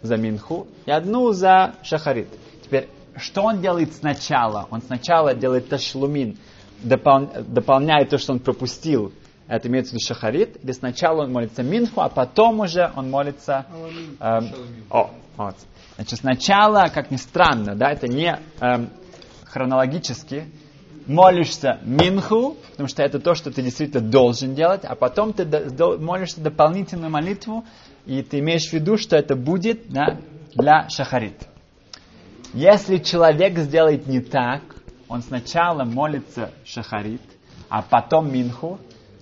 за 0.00 0.16
Минху 0.16 0.68
и 0.86 0.92
одну 0.92 1.32
за 1.32 1.74
Шахарит. 1.82 2.28
Теперь, 2.62 2.88
что 3.16 3.42
он 3.42 3.60
делает 3.60 3.94
сначала? 3.94 4.66
Он 4.70 4.82
сначала 4.82 5.34
делает 5.34 5.68
ташлумин, 5.68 6.36
допол, 6.82 7.30
дополняет 7.46 8.10
то, 8.10 8.18
что 8.18 8.32
он 8.32 8.40
пропустил. 8.40 9.12
Это 9.46 9.68
имеется 9.68 9.90
в 9.90 9.94
виду 9.94 10.04
шахарит. 10.04 10.62
Или 10.62 10.72
сначала 10.72 11.22
он 11.24 11.32
молится 11.32 11.62
минху, 11.62 12.00
а 12.00 12.08
потом 12.08 12.60
уже 12.60 12.90
он 12.96 13.10
молится... 13.10 13.66
Э, 14.20 14.40
о, 14.90 15.10
вот. 15.36 15.56
Значит, 15.96 16.20
сначала, 16.20 16.86
как 16.92 17.10
ни 17.10 17.16
странно, 17.16 17.74
да, 17.74 17.90
это 17.90 18.08
не 18.08 18.38
э, 18.60 18.86
хронологически, 19.44 20.46
молишься 21.06 21.78
минху, 21.82 22.56
потому 22.70 22.88
что 22.88 23.02
это 23.02 23.20
то, 23.20 23.34
что 23.34 23.50
ты 23.50 23.62
действительно 23.62 24.02
должен 24.02 24.54
делать, 24.54 24.84
а 24.84 24.94
потом 24.94 25.32
ты 25.32 25.44
молишься 25.98 26.40
дополнительную 26.40 27.10
молитву, 27.10 27.64
и 28.06 28.22
ты 28.22 28.40
имеешь 28.40 28.68
в 28.68 28.72
виду, 28.72 28.96
что 28.96 29.16
это 29.16 29.36
будет 29.36 29.88
да, 29.88 30.18
для 30.54 30.88
шахарит. 30.88 31.46
Если 32.52 32.98
человек 32.98 33.58
сделает 33.58 34.06
не 34.06 34.20
так, 34.20 34.62
он 35.08 35.22
сначала 35.22 35.84
молится 35.84 36.50
шахарит, 36.64 37.22
а 37.68 37.82
потом 37.82 38.32
минху, 38.32 38.78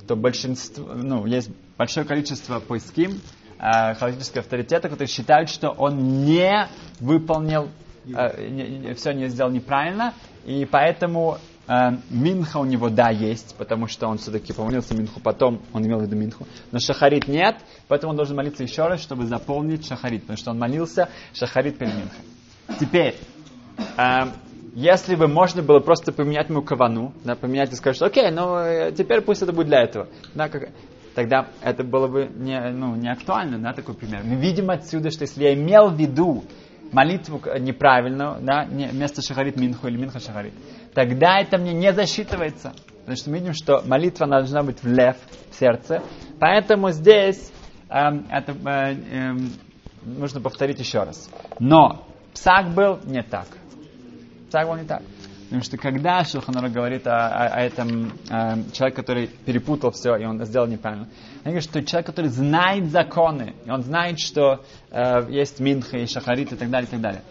то 0.07 0.17
большинство, 0.17 0.85
ну, 0.95 1.27
есть 1.27 1.51
большое 1.77 2.07
количество 2.07 2.61
поиским, 2.61 3.21
э, 3.59 3.95
халактических 3.95 4.41
авторитетов, 4.41 4.91
которые 4.91 5.09
считают, 5.09 5.49
что 5.49 5.71
он 5.71 6.25
не 6.25 6.69
выполнил, 7.01 7.69
э, 8.07 8.49
не, 8.49 8.79
не, 8.79 8.95
все 8.95 9.13
не 9.13 9.29
сделал 9.29 9.51
неправильно, 9.51 10.15
и 10.45 10.65
поэтому 10.65 11.39
э, 11.69 11.91
Минха 12.11 12.59
у 12.59 12.65
него, 12.65 12.89
да, 12.89 13.11
есть, 13.11 13.55
потому 13.57 13.87
что 13.87 14.09
он 14.09 14.19
все-таки 14.19 14.53
помолился 14.53 14.95
Минху, 14.95 15.21
потом 15.21 15.63
он 15.73 15.87
имел 15.87 15.99
в 15.99 16.03
виду 16.03 16.17
Минху, 16.17 16.47
но 16.73 16.79
Шахарит 16.79 17.29
нет, 17.29 17.57
поэтому 17.89 18.11
он 18.11 18.17
должен 18.17 18.37
молиться 18.37 18.63
еще 18.63 18.87
раз, 18.87 19.01
чтобы 19.01 19.27
заполнить 19.27 19.87
Шахарит, 19.87 20.23
потому 20.23 20.37
что 20.37 20.51
он 20.51 20.59
молился 20.59 21.09
Шахарит 21.33 21.79
перед 21.79 21.95
Минхой. 21.95 22.25
Теперь, 22.79 23.17
э, 23.97 24.25
если 24.75 25.15
бы 25.15 25.29
можно 25.29 25.63
было 25.63 25.81
просто 25.81 26.13
поменять 26.13 26.49
ему 26.49 26.63
кавану, 26.63 27.13
да, 27.25 27.35
поменять 27.35 27.73
и 27.73 27.75
сказать, 27.75 27.97
что 27.97 28.07
окей, 28.07 28.31
ну 28.31 28.57
э, 28.57 28.93
теперь 28.93 29.21
пусть 29.21 29.43
это 29.43 29.53
будет 29.53 29.67
для 29.67 29.83
этого. 29.83 30.09
Да, 30.35 30.49
как, 30.49 30.71
тогда 31.15 31.49
это 31.63 31.85
было 31.85 32.09
бы 32.09 32.31
не, 32.35 32.59
ну, 32.71 32.95
не 32.97 33.11
актуально, 33.11 33.59
да, 33.59 33.73
такой 33.73 33.95
пример. 33.95 34.23
Мы 34.25 34.37
видим 34.37 34.71
отсюда, 34.71 35.11
что 35.11 35.23
если 35.23 35.43
я 35.45 35.55
имел 35.55 35.91
в 35.91 35.97
виду 35.99 36.45
молитву 36.91 37.41
неправильную, 37.59 38.39
да, 38.41 38.65
не, 38.65 38.87
вместо 38.87 39.23
шахарит 39.23 39.57
минху 39.57 39.89
или 39.89 39.97
минха 39.97 40.21
шахарит, 40.21 40.55
тогда 40.95 41.39
это 41.41 41.59
мне 41.59 41.73
не 41.73 41.93
засчитывается. 41.93 42.73
Потому 43.01 43.17
что 43.17 43.31
мы 43.31 43.39
видим, 43.39 43.53
что 43.55 43.83
молитва 43.85 44.27
должна 44.27 44.63
быть 44.63 44.83
в 44.83 44.87
лев, 44.87 45.17
в 45.51 45.59
сердце. 45.59 46.03
Поэтому 46.39 46.91
здесь 46.91 47.53
эм, 47.89 48.27
это 48.31 48.53
э, 48.53 48.95
э, 48.95 49.33
нужно 50.05 50.41
повторить 50.41 50.79
еще 50.79 51.03
раз. 51.03 51.29
Но 51.59 52.07
псак 52.35 52.75
был 52.75 53.01
не 53.05 53.23
так. 53.23 53.47
Так 54.51 54.67
было 54.67 54.77
не 54.77 54.85
так. 54.85 55.03
Потому 55.53 55.65
что 55.65 55.77
когда 55.77 56.25
Шуханара 56.25 56.71
говорит 56.71 57.07
о, 57.07 57.29
о, 57.29 57.47
о 57.47 57.61
этом 57.61 58.13
э, 58.31 58.71
человеке, 58.73 58.97
который 58.97 59.27
перепутал 59.27 59.91
все, 59.91 60.17
и 60.17 60.25
он 60.25 60.43
сделал 60.47 60.67
неправильно, 60.67 61.09
он 61.45 61.51
говорит, 61.51 61.65
что 61.65 61.85
человек, 61.85 62.07
который 62.07 62.29
знает 62.29 62.91
законы, 62.91 63.55
и 63.67 63.71
он 63.71 63.83
знает, 63.83 64.19
что 64.19 64.65
э, 64.91 65.27
есть 65.29 65.61
Минха 65.61 65.99
и 65.99 66.07
Шахарит 66.07 66.53
и 66.53 66.57
так 66.57 66.71
далее, 66.71 66.89
и 66.89 66.91
так 66.91 67.01
далее. 67.03 67.23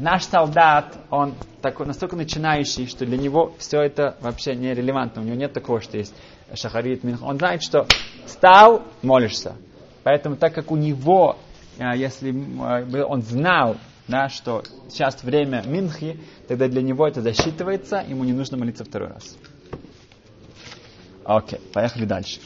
Наш 0.00 0.24
солдат, 0.24 0.96
он 1.10 1.34
такой, 1.62 1.86
настолько 1.86 2.16
начинающий, 2.16 2.88
что 2.88 3.06
для 3.06 3.16
него 3.16 3.54
все 3.58 3.80
это 3.80 4.16
вообще 4.22 4.56
нерелевантно. 4.56 5.22
У 5.22 5.24
него 5.24 5.36
нет 5.36 5.52
такого, 5.52 5.80
что 5.80 5.98
есть 5.98 6.12
Шахарит, 6.54 7.04
Минха. 7.04 7.22
Он 7.22 7.38
знает, 7.38 7.62
что 7.62 7.86
стал, 8.26 8.82
молишься. 9.02 9.54
Поэтому 10.02 10.34
так 10.34 10.52
как 10.52 10.72
у 10.72 10.76
него, 10.76 11.36
э, 11.78 11.96
если 11.96 12.32
э, 12.32 13.04
он 13.04 13.22
знал, 13.22 13.76
да, 14.08 14.28
что 14.30 14.64
сейчас 14.88 15.22
время 15.22 15.62
Минхи, 15.66 16.18
тогда 16.48 16.66
для 16.66 16.82
него 16.82 17.06
это 17.06 17.20
засчитывается, 17.20 18.04
ему 18.08 18.24
не 18.24 18.32
нужно 18.32 18.56
молиться 18.56 18.84
второй 18.84 19.08
раз. 19.10 19.36
Окей, 21.24 21.60
поехали 21.74 22.06
дальше. 22.06 22.40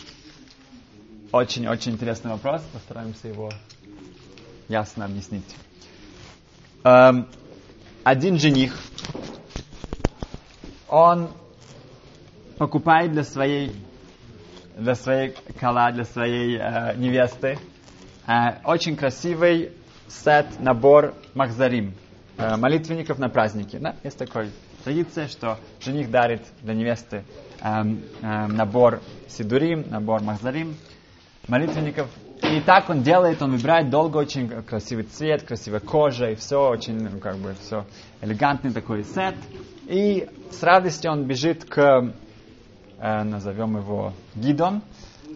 Очень-очень 1.30 1.92
интересный 1.92 2.32
вопрос, 2.32 2.62
постараемся 2.72 3.28
его 3.28 3.50
ясно 4.68 5.04
объяснить. 5.04 5.44
Эм, 6.84 7.28
один 8.02 8.38
жених, 8.38 8.76
он 10.88 11.30
покупает 12.58 13.12
для 13.12 13.24
своей 13.24 13.72
для 14.76 14.94
своей 14.94 15.34
кала, 15.60 15.92
для 15.92 16.04
своей 16.04 16.56
э, 16.58 16.96
невесты 16.96 17.58
э, 18.26 18.32
очень 18.64 18.96
красивый 18.96 19.72
сет, 20.12 20.46
набор 20.60 21.14
махзарим, 21.34 21.94
э, 22.36 22.56
молитвенников 22.56 23.18
на 23.18 23.28
праздники. 23.28 23.76
Да? 23.76 23.96
Есть 24.04 24.18
такая 24.18 24.50
традиция, 24.84 25.28
что 25.28 25.58
жених 25.80 26.10
дарит 26.10 26.42
для 26.62 26.74
невесты 26.74 27.24
эм, 27.60 28.02
эм, 28.20 28.56
набор 28.56 29.00
сидурим, 29.28 29.84
набор 29.88 30.22
махзарим, 30.22 30.76
молитвенников. 31.48 32.08
И 32.42 32.60
так 32.60 32.90
он 32.90 33.02
делает, 33.02 33.40
он 33.40 33.52
выбирает 33.52 33.88
долго 33.88 34.18
очень 34.18 34.48
красивый 34.48 35.04
цвет, 35.04 35.44
красивая 35.44 35.80
кожа, 35.80 36.30
и 36.30 36.34
все 36.34 36.68
очень, 36.68 37.08
ну, 37.08 37.18
как 37.18 37.36
бы, 37.36 37.54
все 37.60 37.86
элегантный 38.20 38.72
такой 38.72 39.04
сет. 39.04 39.36
И 39.86 40.28
с 40.50 40.62
радостью 40.62 41.12
он 41.12 41.24
бежит 41.24 41.64
к, 41.64 42.12
э, 42.98 43.22
назовем 43.22 43.76
его 43.76 44.12
Гидон. 44.34 44.82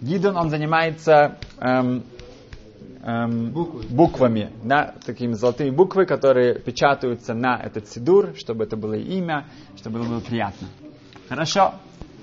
Гидон, 0.00 0.36
он 0.36 0.50
занимается 0.50 1.38
эм, 1.60 2.04
эм, 3.02 3.50
Буквы. 3.50 3.84
буквами, 3.88 4.52
да, 4.64 4.94
такими 5.04 5.32
золотыми 5.32 5.70
буквы, 5.70 6.06
которые 6.06 6.58
печатаются 6.58 7.34
на 7.34 7.58
этот 7.58 7.88
сидур, 7.88 8.34
чтобы 8.36 8.64
это 8.64 8.76
было 8.76 8.94
имя, 8.94 9.46
чтобы 9.76 10.00
было, 10.00 10.20
приятно. 10.20 10.68
Хорошо. 11.28 11.74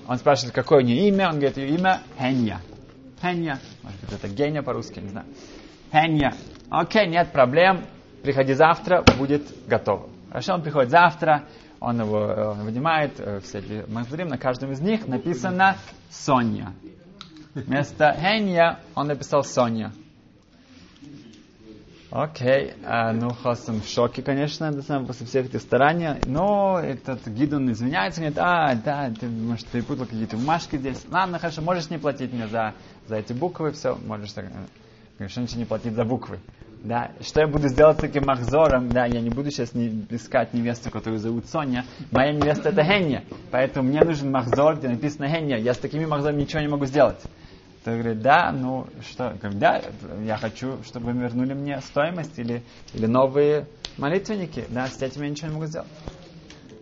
Он 0.07 0.17
спрашивает, 0.17 0.53
какое 0.53 0.79
у 0.79 0.85
нее 0.85 1.07
имя. 1.07 1.29
Он 1.29 1.35
говорит, 1.35 1.57
ее 1.57 1.75
имя 1.75 2.01
Хенья. 2.19 2.59
Хенья. 3.21 3.59
Может 3.83 3.99
быть, 4.01 4.11
это 4.11 4.27
гения 4.27 4.61
по-русски, 4.61 4.99
не 4.99 5.09
знаю. 5.09 5.27
Хенья. 5.91 6.33
Окей, 6.69 7.07
нет 7.07 7.31
проблем. 7.31 7.85
Приходи 8.21 8.53
завтра, 8.53 9.03
будет 9.17 9.43
готово. 9.67 10.09
Хорошо, 10.29 10.55
он 10.55 10.61
приходит 10.61 10.89
завтра, 10.89 11.43
он 11.79 11.99
его 11.99 12.19
э, 12.19 12.53
вынимает, 12.63 13.19
э, 13.19 13.39
все 13.41 13.59
эти 13.59 13.85
мазурим, 13.89 14.29
на 14.29 14.37
каждом 14.37 14.71
из 14.71 14.79
них 14.79 15.07
написано 15.07 15.75
Соня. 16.09 16.73
Вместо 17.53 18.15
Хенья 18.19 18.79
он 18.95 19.07
написал 19.07 19.43
Соня. 19.43 19.91
Окей, 22.15 22.73
а, 22.85 23.11
ну 23.11 23.31
Хасам 23.31 23.81
в 23.81 23.87
шоке, 23.87 24.21
конечно, 24.21 24.65
это 24.65 24.83
самое, 24.83 25.07
после 25.07 25.25
всех 25.25 25.47
этих 25.47 25.61
стараний, 25.61 26.09
но 26.27 26.79
этот 26.79 27.27
Гидон 27.27 27.71
извиняется, 27.71 28.21
говорит, 28.21 28.37
а, 28.39 28.75
да, 28.75 29.11
ты, 29.19 29.25
может, 29.25 29.65
перепутал 29.65 30.05
какие-то 30.05 30.37
бумажки 30.37 30.75
здесь. 30.75 31.03
Ладно, 31.09 31.39
хорошо, 31.39 31.63
можешь 31.63 31.89
не 31.89 31.97
платить 31.97 32.31
мне 32.31 32.47
за, 32.47 32.75
за 33.07 33.15
эти 33.15 33.33
буквы, 33.33 33.71
все, 33.71 33.97
можешь 34.05 34.31
так, 34.31 34.45
говоришь, 35.17 35.37
ничего 35.37 35.57
не 35.57 35.65
платить 35.65 35.93
за 35.93 36.05
буквы. 36.05 36.37
Да, 36.83 37.13
что 37.19 37.41
я 37.41 37.47
буду 37.47 37.67
сделать 37.67 37.97
с 37.97 38.01
таким 38.01 38.25
махзором? 38.27 38.89
Да, 38.89 39.05
я 39.05 39.19
не 39.19 39.31
буду 39.31 39.49
сейчас 39.49 39.73
не 39.73 40.05
искать 40.11 40.53
невесту, 40.53 40.91
которую 40.91 41.17
зовут 41.17 41.47
Соня. 41.47 41.83
Моя 42.11 42.31
невеста 42.31 42.69
это 42.69 42.83
Хенья, 42.83 43.23
поэтому 43.49 43.89
мне 43.89 44.01
нужен 44.01 44.29
махзор, 44.29 44.75
где 44.75 44.87
написано 44.87 45.27
Хенья. 45.29 45.57
Я 45.57 45.73
с 45.73 45.79
такими 45.79 46.05
махзорами 46.05 46.41
ничего 46.41 46.61
не 46.61 46.67
могу 46.67 46.85
сделать. 46.85 47.21
То 47.83 47.91
говорит, 47.91 48.21
да, 48.21 48.51
ну 48.53 48.87
что, 49.09 49.35
говорит, 49.41 49.59
да, 49.59 49.81
я 50.23 50.37
хочу, 50.37 50.81
чтобы 50.83 51.11
вы 51.11 51.19
вернули 51.19 51.53
мне 51.53 51.81
стоимость 51.81 52.39
или, 52.39 52.63
или 52.93 53.05
новые 53.07 53.67
молитвенники, 53.97 54.63
да, 54.69 54.87
с 54.87 55.01
этим 55.01 55.23
я 55.23 55.29
ничего 55.29 55.49
не 55.49 55.53
могу 55.55 55.65
сделать. 55.65 55.89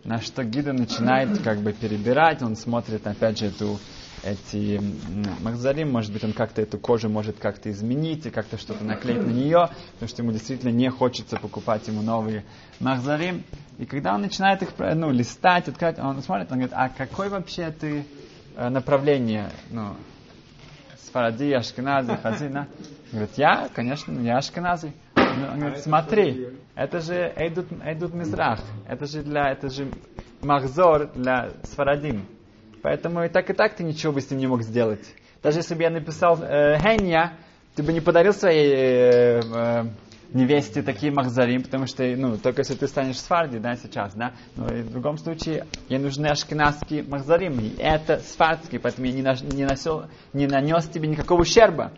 На 0.04 0.20
что 0.20 0.44
гида 0.44 0.72
начинает 0.72 1.42
как 1.42 1.58
бы 1.58 1.72
перебирать, 1.72 2.42
он 2.42 2.54
смотрит 2.54 3.04
опять 3.06 3.38
же 3.38 3.46
эту, 3.46 3.80
эти 4.22 4.80
махзарим, 5.42 5.90
может 5.90 6.12
быть 6.12 6.22
он 6.22 6.32
как-то 6.32 6.62
эту 6.62 6.78
кожу 6.78 7.08
может 7.08 7.38
как-то 7.38 7.70
изменить 7.70 8.26
и 8.26 8.30
как-то 8.30 8.56
что-то 8.56 8.84
наклеить 8.84 9.26
на 9.26 9.30
нее, 9.30 9.70
потому 9.94 10.08
что 10.08 10.22
ему 10.22 10.32
действительно 10.32 10.70
не 10.70 10.88
хочется 10.88 11.36
покупать 11.36 11.88
ему 11.88 12.02
новые 12.02 12.44
махзарим. 12.78 13.42
И 13.78 13.86
когда 13.86 14.14
он 14.14 14.22
начинает 14.22 14.62
их 14.62 14.70
ну, 14.78 15.10
листать, 15.10 15.66
открывать, 15.66 15.98
он 15.98 16.22
смотрит, 16.22 16.52
он 16.52 16.58
говорит, 16.58 16.74
а 16.76 16.88
какой 16.88 17.28
вообще 17.28 17.70
ты 17.72 18.04
э, 18.56 18.68
направление, 18.68 19.50
ну, 19.70 19.96
Фаради, 21.12 21.52
Ашкенази, 21.52 22.16
Хазина. 22.22 22.68
Говорит, 23.10 23.32
я, 23.36 23.68
конечно, 23.74 24.18
я 24.20 24.38
Ашкенази. 24.38 24.92
Он 25.16 25.58
говорит, 25.58 25.78
смотри, 25.80 26.48
это 26.74 27.00
же 27.00 27.32
Эйдут, 27.36 27.66
Эйдут 27.84 28.14
Мизрах, 28.14 28.60
это 28.88 29.06
же 29.06 29.22
для, 29.22 29.50
это 29.50 29.68
же 29.68 29.88
Махзор 30.40 31.12
для 31.14 31.50
Сфарадим. 31.64 32.26
Поэтому 32.82 33.24
и 33.24 33.28
так 33.28 33.48
и 33.50 33.52
так 33.52 33.74
ты 33.74 33.84
ничего 33.84 34.12
бы 34.12 34.20
с 34.20 34.30
ним 34.30 34.40
не 34.40 34.46
мог 34.46 34.62
сделать. 34.62 35.06
Даже 35.42 35.58
если 35.58 35.74
бы 35.74 35.82
я 35.82 35.90
написал 35.90 36.38
э, 36.42 36.78
Хенья, 36.78 37.34
ты 37.74 37.82
бы 37.82 37.92
не 37.92 38.00
подарил 38.00 38.32
своей 38.32 38.72
э, 38.72 39.40
э, 39.40 39.84
невесте 40.34 40.82
такие 40.82 41.12
махзарим, 41.12 41.62
потому 41.62 41.86
что, 41.86 42.04
ну, 42.16 42.36
только 42.38 42.60
если 42.60 42.74
ты 42.74 42.88
станешь 42.88 43.18
сфарди, 43.18 43.58
да, 43.58 43.76
сейчас, 43.76 44.14
да, 44.14 44.32
но 44.56 44.66
в 44.66 44.90
другом 44.90 45.18
случае 45.18 45.66
ей 45.88 45.98
нужны 45.98 46.26
ашкенадские 46.26 47.02
махзарим, 47.02 47.60
и 47.60 47.74
это 47.78 48.18
сфардский, 48.18 48.78
поэтому 48.78 49.06
я 49.06 49.12
не, 49.12 49.22
на, 49.22 49.34
не, 49.34 49.64
носил, 49.64 50.04
не 50.32 50.46
нанес 50.46 50.86
тебе 50.88 51.08
никакого 51.08 51.42
ущерба. 51.42 51.92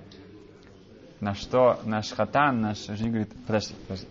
На 1.20 1.34
что 1.34 1.80
наш 1.84 2.10
хатан, 2.10 2.60
наш 2.60 2.86
жених 2.86 3.12
говорит, 3.12 3.32
подожди, 3.46 3.74
подожди, 3.86 4.06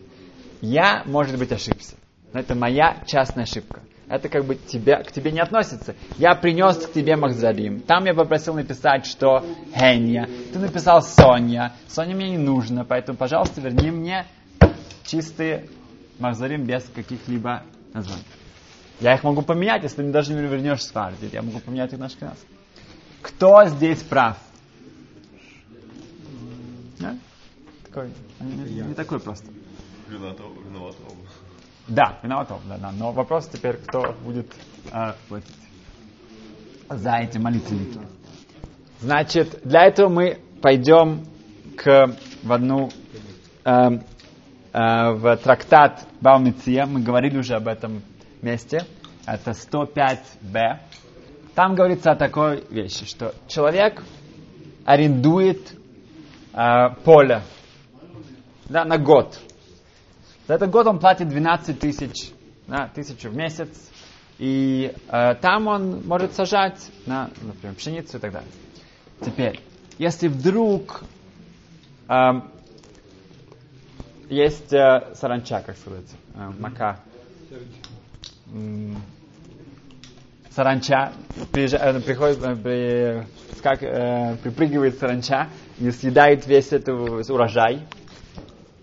я, 0.62 1.04
может 1.06 1.38
быть, 1.38 1.52
ошибся, 1.52 1.96
но 2.34 2.40
это 2.40 2.56
моя 2.56 2.98
частная 3.06 3.44
ошибка 3.44 3.82
это 4.14 4.30
как 4.30 4.46
бы 4.46 4.56
тебя, 4.56 5.04
к 5.04 5.12
тебе 5.12 5.32
не 5.32 5.40
относится. 5.40 5.96
Я 6.18 6.36
принес 6.36 6.78
к 6.78 6.92
тебе 6.92 7.16
Махзарим. 7.16 7.82
Там 7.82 8.06
я 8.06 8.14
попросил 8.14 8.54
написать, 8.54 9.06
что 9.06 9.44
Хенья. 9.76 10.30
Ты 10.52 10.60
написал 10.60 11.02
Соня. 11.02 11.74
Соня 11.88 12.16
мне 12.16 12.32
не 12.32 12.38
нужно, 12.38 12.86
поэтому, 12.86 13.18
пожалуйста, 13.18 13.62
верни 13.62 13.92
мне 13.92 14.28
чистые 15.06 15.68
Махзарим 16.20 16.64
без 16.64 16.84
каких-либо 16.94 17.64
названий. 17.94 18.24
Я 19.00 19.16
их 19.16 19.24
могу 19.24 19.42
поменять, 19.42 19.84
если 19.84 19.98
ты 19.98 20.04
мне 20.04 20.12
даже 20.12 20.34
не 20.34 20.42
вернешь 20.42 20.84
Сварди. 20.84 21.30
Я 21.32 21.42
могу 21.42 21.60
поменять 21.60 21.92
их 21.94 22.00
на 22.00 22.06
Ашкеназ. 22.06 22.38
Кто 23.22 23.66
здесь 23.66 24.04
прав? 24.04 24.38
Да? 27.00 27.18
Такой, 27.88 28.12
не, 28.40 28.82
не 28.82 28.94
такой 28.94 29.20
просто. 29.20 29.48
Виноват 30.08 30.40
оба. 30.40 31.16
Да, 31.88 32.18
виноват 32.24 32.50
да, 32.68 32.78
да. 32.78 32.92
Но 32.92 33.12
вопрос 33.12 33.48
теперь, 33.48 33.76
кто 33.78 34.16
будет 34.24 34.52
э, 34.92 35.14
платить 35.28 35.56
за 36.90 37.18
эти 37.18 37.38
молитвенники. 37.38 38.00
Значит, 39.02 39.60
для 39.64 39.84
этого 39.86 40.08
мы 40.10 40.40
пойдем 40.62 41.26
к, 41.76 42.16
в 42.44 42.52
одну 42.52 42.90
э, 43.66 43.72
э, 44.72 45.12
в 45.14 45.38
трактат 45.38 46.08
Баумиция. 46.22 46.86
Мы 46.86 47.02
говорили 47.02 47.38
уже 47.38 47.56
об 47.56 47.68
этом 47.68 48.02
месте. 48.42 48.86
Это 49.26 49.52
105b. 49.52 50.80
Там 51.56 51.76
говорится 51.76 52.12
о 52.12 52.16
такой 52.16 52.64
вещи, 52.70 53.06
что 53.06 53.34
человек 53.48 54.04
арендует 54.86 55.74
э, 56.54 56.90
поле 57.04 57.42
да, 58.70 58.86
на 58.86 58.98
год. 58.98 59.38
За 60.48 60.56
этот 60.56 60.70
год 60.72 60.88
он 60.88 61.00
платит 61.00 61.30
12 61.30 61.80
тысяч, 61.80 62.32
да, 62.68 62.90
тысячу 62.94 63.30
в 63.30 63.36
месяц. 63.36 63.70
И 64.40 64.94
э, 65.10 65.36
там 65.36 65.68
он 65.68 66.06
может 66.06 66.34
сажать, 66.34 66.80
на, 67.06 67.30
например, 67.42 67.76
пшеницу 67.76 68.18
и 68.18 68.20
так 68.20 68.32
далее. 68.34 68.50
Теперь, 69.22 69.62
если 69.98 70.28
вдруг 70.28 71.02
э, 72.10 72.42
есть 74.30 74.74
э, 74.74 75.14
саранча, 75.16 75.62
как 75.66 75.78
сказать, 75.78 76.08
э, 76.36 76.52
мака, 76.60 77.00
э, 78.54 78.94
саранча, 80.50 81.14
приезжает, 81.52 81.96
э, 81.98 82.02
приходит, 82.02 82.40
э, 82.44 82.56
при, 82.56 83.62
как, 83.62 83.82
э, 83.84 84.36
припрыгивает 84.44 84.98
саранча 85.00 85.48
и 85.80 85.90
съедает 85.92 86.46
весь 86.48 86.72
этот 86.74 86.90
урожай, 87.30 87.82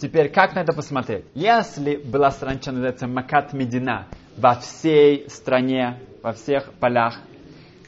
Теперь, 0.00 0.30
как 0.30 0.54
на 0.54 0.60
это 0.60 0.72
посмотреть? 0.72 1.26
Если 1.34 1.96
была 1.96 2.30
саранча, 2.30 2.72
называется 2.72 3.06
Макат 3.06 3.52
Медина, 3.52 4.06
во 4.38 4.54
всей 4.54 5.28
стране, 5.28 5.98
во 6.22 6.32
всех 6.32 6.72
полях, 6.80 7.18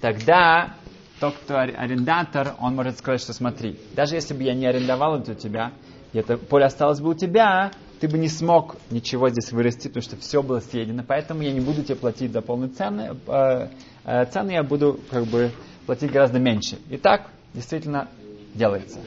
тогда 0.03 0.75
тот, 1.21 1.35
кто 1.37 1.57
арендатор, 1.57 2.55
он 2.61 2.75
может 2.75 2.99
сказать, 2.99 3.23
что 3.23 3.33
смотри, 3.33 3.79
даже 3.95 4.17
если 4.17 4.35
бы 4.35 4.43
я 4.43 4.53
не 4.55 4.67
арендовал 4.67 5.21
это 5.21 5.33
у 5.33 5.35
тебя, 5.35 5.73
и 6.13 6.19
это 6.19 6.37
поле 6.37 6.67
осталось 6.67 7.01
бы 7.01 7.11
у 7.11 7.15
тебя, 7.15 7.71
ты 7.99 8.09
бы 8.09 8.19
не 8.19 8.29
смог 8.29 8.77
ничего 8.91 9.31
здесь 9.31 9.51
вырасти, 9.51 9.89
потому 9.89 10.03
что 10.03 10.17
все 10.17 10.43
было 10.43 10.61
съедено, 10.61 11.05
поэтому 11.07 11.41
я 11.41 11.53
не 11.53 11.61
буду 11.61 11.83
тебе 11.83 11.97
платить 11.97 12.33
за 12.33 12.43
полную 12.43 12.73
цену, 12.73 13.17
э, 13.27 13.69
э, 14.05 14.25
цены 14.27 14.51
я 14.51 14.63
буду 14.63 15.01
как 15.11 15.25
бы 15.25 15.51
платить 15.87 16.13
гораздо 16.13 16.39
меньше. 16.39 16.77
И 16.91 16.99
так 16.99 17.31
действительно 17.55 18.09
делается. 18.55 18.99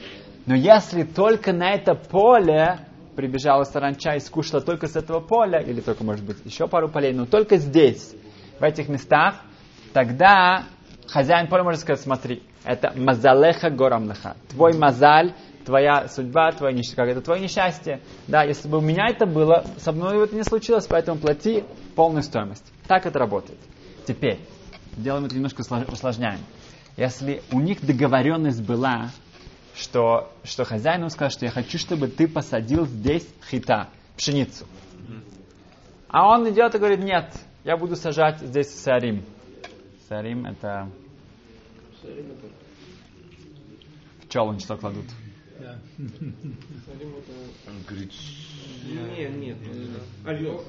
Но 0.46 0.56
если 0.56 1.02
только 1.04 1.52
на 1.52 1.72
это 1.72 1.94
поле 1.94 2.80
прибежала 3.16 3.64
саранча 3.64 4.14
и 4.14 4.20
скушала 4.20 4.60
только 4.60 4.86
с 4.86 4.94
этого 4.94 5.20
поля, 5.20 5.60
или 5.60 5.80
только, 5.80 6.04
может 6.04 6.24
быть, 6.24 6.38
еще 6.44 6.68
пару 6.68 6.88
полей, 6.88 7.12
но 7.12 7.26
только 7.26 7.56
здесь, 7.56 8.14
в 8.60 8.62
этих 8.62 8.88
местах, 8.88 9.36
тогда 9.92 10.64
хозяин 11.08 11.48
поля 11.48 11.64
может 11.64 11.80
сказать, 11.80 12.00
смотри, 12.00 12.42
это 12.64 12.92
мазалеха 12.94 13.70
горамлеха, 13.70 14.36
твой 14.50 14.76
мазаль, 14.76 15.34
твоя 15.64 16.08
судьба, 16.08 16.52
твое 16.52 16.74
несчастье, 16.74 16.96
как 16.96 17.08
это 17.08 17.20
твое 17.20 17.42
несчастье. 17.42 18.00
Да, 18.28 18.44
если 18.44 18.68
бы 18.68 18.78
у 18.78 18.80
меня 18.80 19.06
это 19.08 19.26
было, 19.26 19.64
со 19.78 19.92
мной 19.92 20.22
это 20.22 20.36
не 20.36 20.44
случилось, 20.44 20.86
поэтому 20.86 21.18
плати 21.18 21.64
полную 21.96 22.22
стоимость. 22.22 22.72
Так 22.86 23.06
это 23.06 23.18
работает. 23.18 23.58
Теперь, 24.06 24.38
делаем 24.96 25.24
это 25.24 25.34
немножко 25.34 25.60
усложняем. 25.60 26.40
Если 26.96 27.42
у 27.52 27.60
них 27.60 27.84
договоренность 27.84 28.64
была, 28.64 29.10
что, 29.76 30.32
что 30.42 30.64
хозяин 30.64 31.00
ему 31.00 31.10
сказал, 31.10 31.30
что 31.30 31.44
я 31.44 31.50
хочу, 31.50 31.78
чтобы 31.78 32.08
ты 32.08 32.26
посадил 32.26 32.86
здесь 32.86 33.28
хита, 33.48 33.90
пшеницу. 34.16 34.66
А 36.08 36.28
он 36.28 36.48
идет 36.50 36.74
и 36.74 36.78
говорит, 36.78 37.00
нет, 37.00 37.30
я 37.64 37.76
буду 37.76 37.94
сажать 37.94 38.40
здесь 38.40 38.70
сарим. 38.70 39.22
Сарим 40.08 40.46
это... 40.46 40.88
Пчел 44.28 44.46
он 44.46 44.60
что 44.60 44.76
кладут. 44.76 45.04
Нет, 45.58 45.78
нет, 49.36 49.56
овес. 50.24 50.60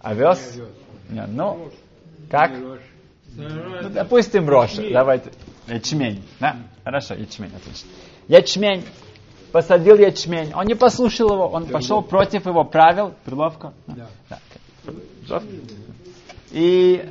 Овес? 0.00 0.60
Нет, 1.10 1.28
ну, 1.28 1.70
как? 2.30 2.52
Ну, 3.34 3.90
допустим, 3.90 4.48
рожь. 4.48 4.76
Давайте. 4.76 5.32
Ячмень. 5.66 6.22
Да? 6.40 6.56
Хорошо, 6.84 7.14
ячмень, 7.14 7.52
отлично 7.54 7.90
ячмень, 8.28 8.84
посадил 9.52 9.96
ячмень, 9.96 10.52
он 10.54 10.66
не 10.66 10.74
послушал 10.74 11.32
его, 11.32 11.48
он 11.48 11.66
пошел 11.66 12.02
против 12.02 12.46
его 12.46 12.64
правил, 12.64 13.14
приловка. 13.24 13.72
Да. 13.86 14.08
Да. 15.28 15.42
И 16.50 17.04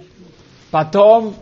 потом 0.71 1.35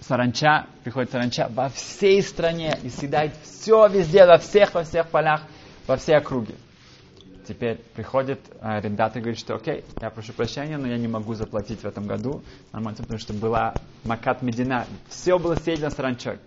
саранча, 0.00 0.66
приходит 0.84 1.10
саранча 1.10 1.48
во 1.54 1.68
всей 1.68 2.22
стране 2.22 2.78
и 2.82 2.88
съедает 2.88 3.32
все 3.42 3.86
везде, 3.88 4.24
во 4.24 4.38
всех, 4.38 4.74
во 4.74 4.84
всех 4.84 5.08
полях, 5.08 5.42
во 5.86 5.96
всей 5.96 6.16
округе. 6.16 6.54
Теперь 7.46 7.76
приходит 7.94 8.40
арендатор 8.60 9.18
и 9.18 9.20
говорит, 9.20 9.38
что 9.38 9.54
окей, 9.54 9.84
я 10.02 10.10
прошу 10.10 10.34
прощения, 10.34 10.76
но 10.76 10.86
я 10.86 10.98
не 10.98 11.08
могу 11.08 11.34
заплатить 11.34 11.80
в 11.80 11.86
этом 11.86 12.06
году, 12.06 12.42
нормально, 12.72 12.98
потому 12.98 13.18
что 13.18 13.32
была 13.32 13.74
Макат 14.04 14.42
Медина, 14.42 14.86
все 15.08 15.38
было 15.38 15.54
съедено 15.54 15.88
саранчой. 15.88 16.38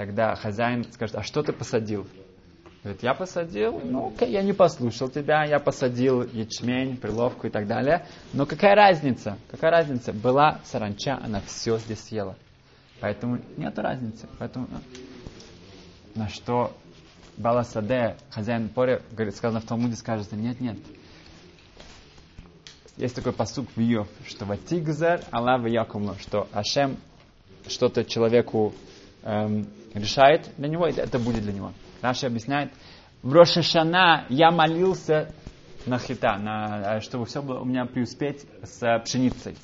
Тогда 0.00 0.34
хозяин 0.34 0.90
скажет, 0.90 1.16
а 1.16 1.22
что 1.22 1.42
ты 1.42 1.52
посадил? 1.52 2.06
Говорит, 2.82 3.02
я 3.02 3.12
посадил, 3.12 3.78
ну 3.84 4.08
окей, 4.08 4.30
я 4.30 4.40
не 4.42 4.54
послушал 4.54 5.10
тебя, 5.10 5.44
я 5.44 5.58
посадил 5.58 6.22
ячмень, 6.22 6.96
приловку 6.96 7.48
и 7.48 7.50
так 7.50 7.66
далее. 7.66 8.06
Но 8.32 8.46
какая 8.46 8.74
разница? 8.74 9.36
Какая 9.50 9.70
разница? 9.70 10.14
Была 10.14 10.58
саранча, 10.64 11.20
она 11.22 11.42
все 11.42 11.76
здесь 11.76 12.00
съела. 12.00 12.34
Поэтому 13.00 13.40
нет 13.58 13.78
разницы. 13.78 14.26
Поэтому, 14.38 14.68
ну, 14.70 14.78
на 16.14 16.30
что 16.30 16.74
Баласаде, 17.36 18.16
хозяин 18.30 18.70
Поре, 18.70 19.02
говорит, 19.12 19.36
сказано 19.36 19.60
в 19.60 19.66
Талмуде, 19.66 19.96
скажет, 19.96 20.32
нет, 20.32 20.62
нет. 20.62 20.78
Есть 22.96 23.16
такой 23.16 23.34
посук 23.34 23.68
в 23.76 23.80
Йов, 23.80 24.08
что 24.26 24.46
Ватигзар 24.46 25.20
Аллах 25.30 25.68
Якумло, 25.68 26.16
что 26.18 26.48
Ашем 26.52 26.96
что-то 27.68 28.02
человеку 28.02 28.72
эм, 29.24 29.66
решает 29.94 30.50
для 30.56 30.68
него, 30.68 30.86
и 30.86 30.92
это 30.92 31.18
будет 31.18 31.42
для 31.42 31.52
него. 31.52 31.72
Раша 32.02 32.26
объясняет, 32.26 32.72
в 33.22 33.32
Рошашана 33.32 34.24
я 34.28 34.50
молился 34.50 35.32
на 35.86 35.98
хита, 35.98 36.38
на, 36.38 36.96
э, 36.96 37.00
чтобы 37.00 37.26
все 37.26 37.42
было 37.42 37.60
у 37.60 37.64
меня 37.64 37.84
преуспеть 37.86 38.46
с 38.62 39.02
пшеницей. 39.04 39.56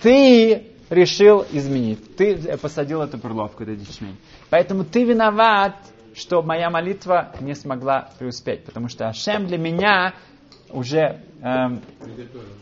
Ты 0.00 0.72
решил 0.90 1.44
изменить. 1.52 2.16
Ты 2.16 2.56
посадил 2.58 3.02
эту 3.02 3.18
перловку, 3.18 3.62
этот 3.62 3.80
ячмень. 3.80 4.16
Поэтому 4.50 4.84
ты 4.84 5.04
виноват, 5.04 5.76
что 6.14 6.42
моя 6.42 6.70
молитва 6.70 7.32
не 7.40 7.54
смогла 7.54 8.10
преуспеть. 8.18 8.64
Потому 8.64 8.88
что 8.88 9.08
Ашем 9.08 9.46
для 9.46 9.58
меня 9.58 10.14
уже 10.70 11.20
эм, 11.42 11.80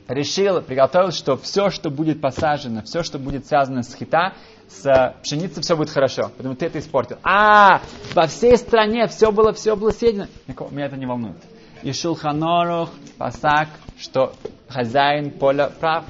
решил, 0.09 0.61
приготовил, 0.63 1.13
что 1.13 1.37
все, 1.37 1.71
что 1.71 1.91
будет 1.91 2.21
посажено, 2.21 2.83
все, 2.83 3.03
что 3.03 3.19
будет 3.19 3.47
связано 3.47 3.83
с 3.83 3.95
хита, 3.95 4.35
с 4.69 5.15
пшеницей, 5.23 5.63
все 5.63 5.77
будет 5.77 5.91
хорошо. 5.91 6.31
Потому 6.37 6.55
ты 6.55 6.67
это 6.67 6.79
испортил. 6.79 7.19
А, 7.23 7.81
во 8.15 8.27
всей 8.27 8.57
стране 8.57 9.07
все 9.07 9.31
было, 9.33 9.53
все 9.53 9.77
было 9.77 9.91
съедено. 9.91 10.27
Меня 10.71 10.87
это 10.87 10.97
не 10.97 11.07
волнует. 11.07 11.37
И 11.83 11.93
Шулханорух, 11.93 12.91
Пасак, 13.19 13.69
что 13.99 14.35
хозяин 14.69 15.31
поля 15.31 15.69
прав. 15.69 16.05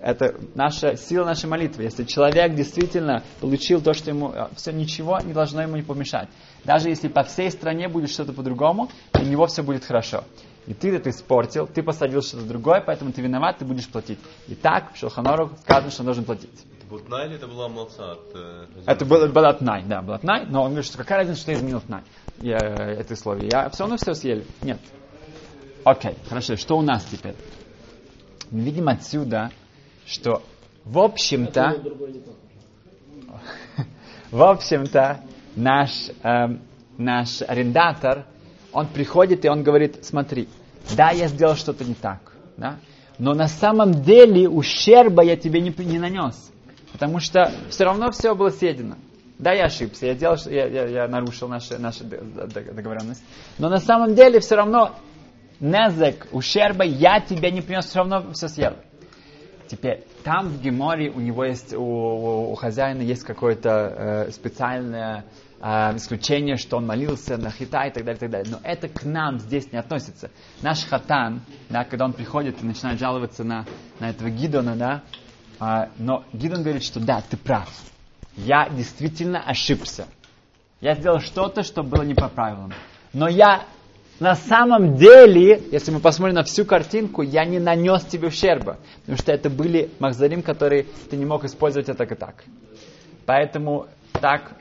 Это 0.00 0.34
наша 0.56 0.96
сила 0.96 1.24
нашей 1.24 1.48
молитвы. 1.48 1.84
Если 1.84 2.02
человек 2.04 2.54
действительно 2.54 3.22
получил 3.40 3.80
то, 3.80 3.94
что 3.94 4.10
ему... 4.10 4.32
Э, 4.32 4.48
все, 4.56 4.72
ничего 4.72 5.20
не 5.20 5.32
должно 5.32 5.62
ему 5.62 5.76
не 5.76 5.82
помешать. 5.82 6.28
Даже 6.64 6.88
если 6.88 7.06
по 7.06 7.22
всей 7.22 7.52
стране 7.52 7.86
будет 7.88 8.10
что-то 8.10 8.32
по-другому, 8.32 8.90
у 9.14 9.22
него 9.22 9.46
все 9.46 9.62
будет 9.62 9.84
хорошо. 9.84 10.24
И 10.66 10.74
ты 10.74 10.94
это 10.94 11.10
испортил, 11.10 11.66
ты 11.66 11.82
посадил 11.82 12.22
что-то 12.22 12.44
другое, 12.44 12.80
поэтому 12.80 13.12
ты 13.12 13.20
виноват, 13.20 13.58
ты 13.58 13.64
будешь 13.64 13.88
платить. 13.88 14.18
И 14.46 14.54
так 14.54 14.92
в 14.94 14.96
Шелханору 14.96 15.50
сказано, 15.62 15.90
что 15.90 16.02
он 16.02 16.06
должен 16.06 16.24
платить. 16.24 16.50
Это 16.78 16.86
был 16.88 16.98
тнай 17.00 17.26
или 17.26 17.34
это 17.36 17.48
была 17.48 17.68
молца 17.68 18.12
от... 18.12 18.30
Э, 18.34 18.66
это 18.86 19.04
был, 19.04 19.26
был 19.28 19.52
тнай, 19.54 19.82
да, 19.84 20.02
был 20.02 20.18
тнай, 20.18 20.46
но 20.46 20.62
он 20.62 20.68
говорит, 20.68 20.86
что 20.86 20.98
какая 20.98 21.18
разница, 21.18 21.40
что 21.40 21.50
я 21.50 21.58
изменил 21.58 21.80
тнай, 21.80 22.02
я, 22.38 22.58
это 22.58 23.16
слове. 23.16 23.48
Я 23.50 23.70
все 23.70 23.82
равно 23.82 23.96
все 23.96 24.14
съели. 24.14 24.46
Нет. 24.62 24.78
Окей, 25.84 26.16
хорошо, 26.28 26.54
что 26.56 26.78
у 26.78 26.82
нас 26.82 27.04
теперь? 27.04 27.34
Мы 28.52 28.60
видим 28.60 28.88
отсюда, 28.88 29.50
что 30.06 30.42
в 30.84 30.98
общем-то, 30.98 31.82
в 34.30 34.42
общем-то, 34.42 35.24
наш, 35.56 36.10
эм, 36.22 36.62
наш 36.98 37.42
арендатор, 37.42 38.26
он 38.72 38.86
приходит 38.86 39.44
и 39.44 39.48
он 39.48 39.62
говорит, 39.62 40.04
смотри, 40.04 40.48
да, 40.96 41.10
я 41.10 41.28
сделал 41.28 41.54
что-то 41.56 41.84
не 41.84 41.94
так, 41.94 42.32
да, 42.56 42.78
но 43.18 43.34
на 43.34 43.48
самом 43.48 44.02
деле 44.02 44.48
ущерба 44.48 45.22
я 45.22 45.36
тебе 45.36 45.60
не, 45.60 45.74
не 45.84 45.98
нанес, 45.98 46.52
потому 46.92 47.20
что 47.20 47.52
все 47.70 47.84
равно 47.84 48.10
все 48.10 48.34
было 48.34 48.48
съедено. 48.48 48.96
Да, 49.38 49.52
я 49.52 49.64
ошибся, 49.64 50.06
я, 50.06 50.14
делал, 50.14 50.36
я, 50.46 50.66
я, 50.68 50.86
я 50.86 51.08
нарушил 51.08 51.48
наши, 51.48 51.76
наши 51.76 52.04
договоренности, 52.04 53.24
но 53.58 53.68
на 53.68 53.78
самом 53.78 54.14
деле 54.14 54.38
все 54.38 54.54
равно 54.54 54.94
незек, 55.58 56.28
ущерба 56.30 56.84
я 56.84 57.20
тебе 57.20 57.50
не 57.50 57.60
принес, 57.60 57.86
все 57.86 57.98
равно 57.98 58.32
все 58.34 58.48
съел. 58.48 58.74
Теперь, 59.66 60.04
там 60.22 60.48
в 60.48 60.60
Геморе 60.60 61.10
у 61.10 61.18
него 61.18 61.44
есть, 61.44 61.72
у, 61.72 61.82
у, 61.82 62.52
у 62.52 62.54
хозяина 62.54 63.00
есть 63.00 63.24
какое-то 63.24 64.26
э, 64.28 64.30
специальное 64.30 65.24
э, 65.62 65.96
исключение, 65.96 66.56
что 66.56 66.76
он 66.76 66.86
молился 66.86 67.38
на 67.38 67.50
хита 67.50 67.86
и 67.86 67.90
так 67.90 68.04
далее, 68.04 68.16
и 68.16 68.20
так 68.20 68.30
далее. 68.30 68.52
Но 68.52 68.60
это 68.62 68.88
к 68.88 69.04
нам 69.04 69.38
здесь 69.38 69.72
не 69.72 69.78
относится. 69.78 70.30
Наш 70.60 70.84
хатан, 70.84 71.40
да, 71.70 71.84
когда 71.84 72.04
он 72.04 72.12
приходит 72.12 72.62
и 72.62 72.66
начинает 72.66 72.98
жаловаться 72.98 73.44
на, 73.44 73.64
на 74.00 74.10
этого 74.10 74.28
Гидона, 74.28 74.76
да, 74.76 75.02
э, 75.60 75.88
но 75.98 76.24
Гидон 76.32 76.62
говорит, 76.62 76.82
что 76.82 77.00
да, 77.00 77.22
ты 77.22 77.36
прав. 77.36 77.70
Я 78.36 78.68
действительно 78.68 79.40
ошибся. 79.42 80.06
Я 80.80 80.94
сделал 80.94 81.20
что-то, 81.20 81.62
что 81.62 81.82
было 81.82 82.02
не 82.02 82.14
по 82.14 82.28
правилам. 82.28 82.72
Но 83.12 83.28
я 83.28 83.66
на 84.18 84.36
самом 84.36 84.96
деле, 84.96 85.62
если 85.70 85.90
мы 85.90 86.00
посмотрим 86.00 86.36
на 86.36 86.44
всю 86.44 86.64
картинку, 86.64 87.22
я 87.22 87.44
не 87.44 87.58
нанес 87.58 88.04
тебе 88.04 88.28
ущерба. 88.28 88.78
Потому 89.00 89.18
что 89.18 89.32
это 89.32 89.50
были 89.50 89.90
махзарим, 89.98 90.42
которые 90.42 90.86
ты 91.10 91.16
не 91.16 91.24
мог 91.24 91.44
использовать 91.44 91.88
это 91.88 91.98
так 91.98 92.12
и 92.12 92.14
так. 92.14 92.44
Поэтому 93.26 93.86
так 94.20 94.52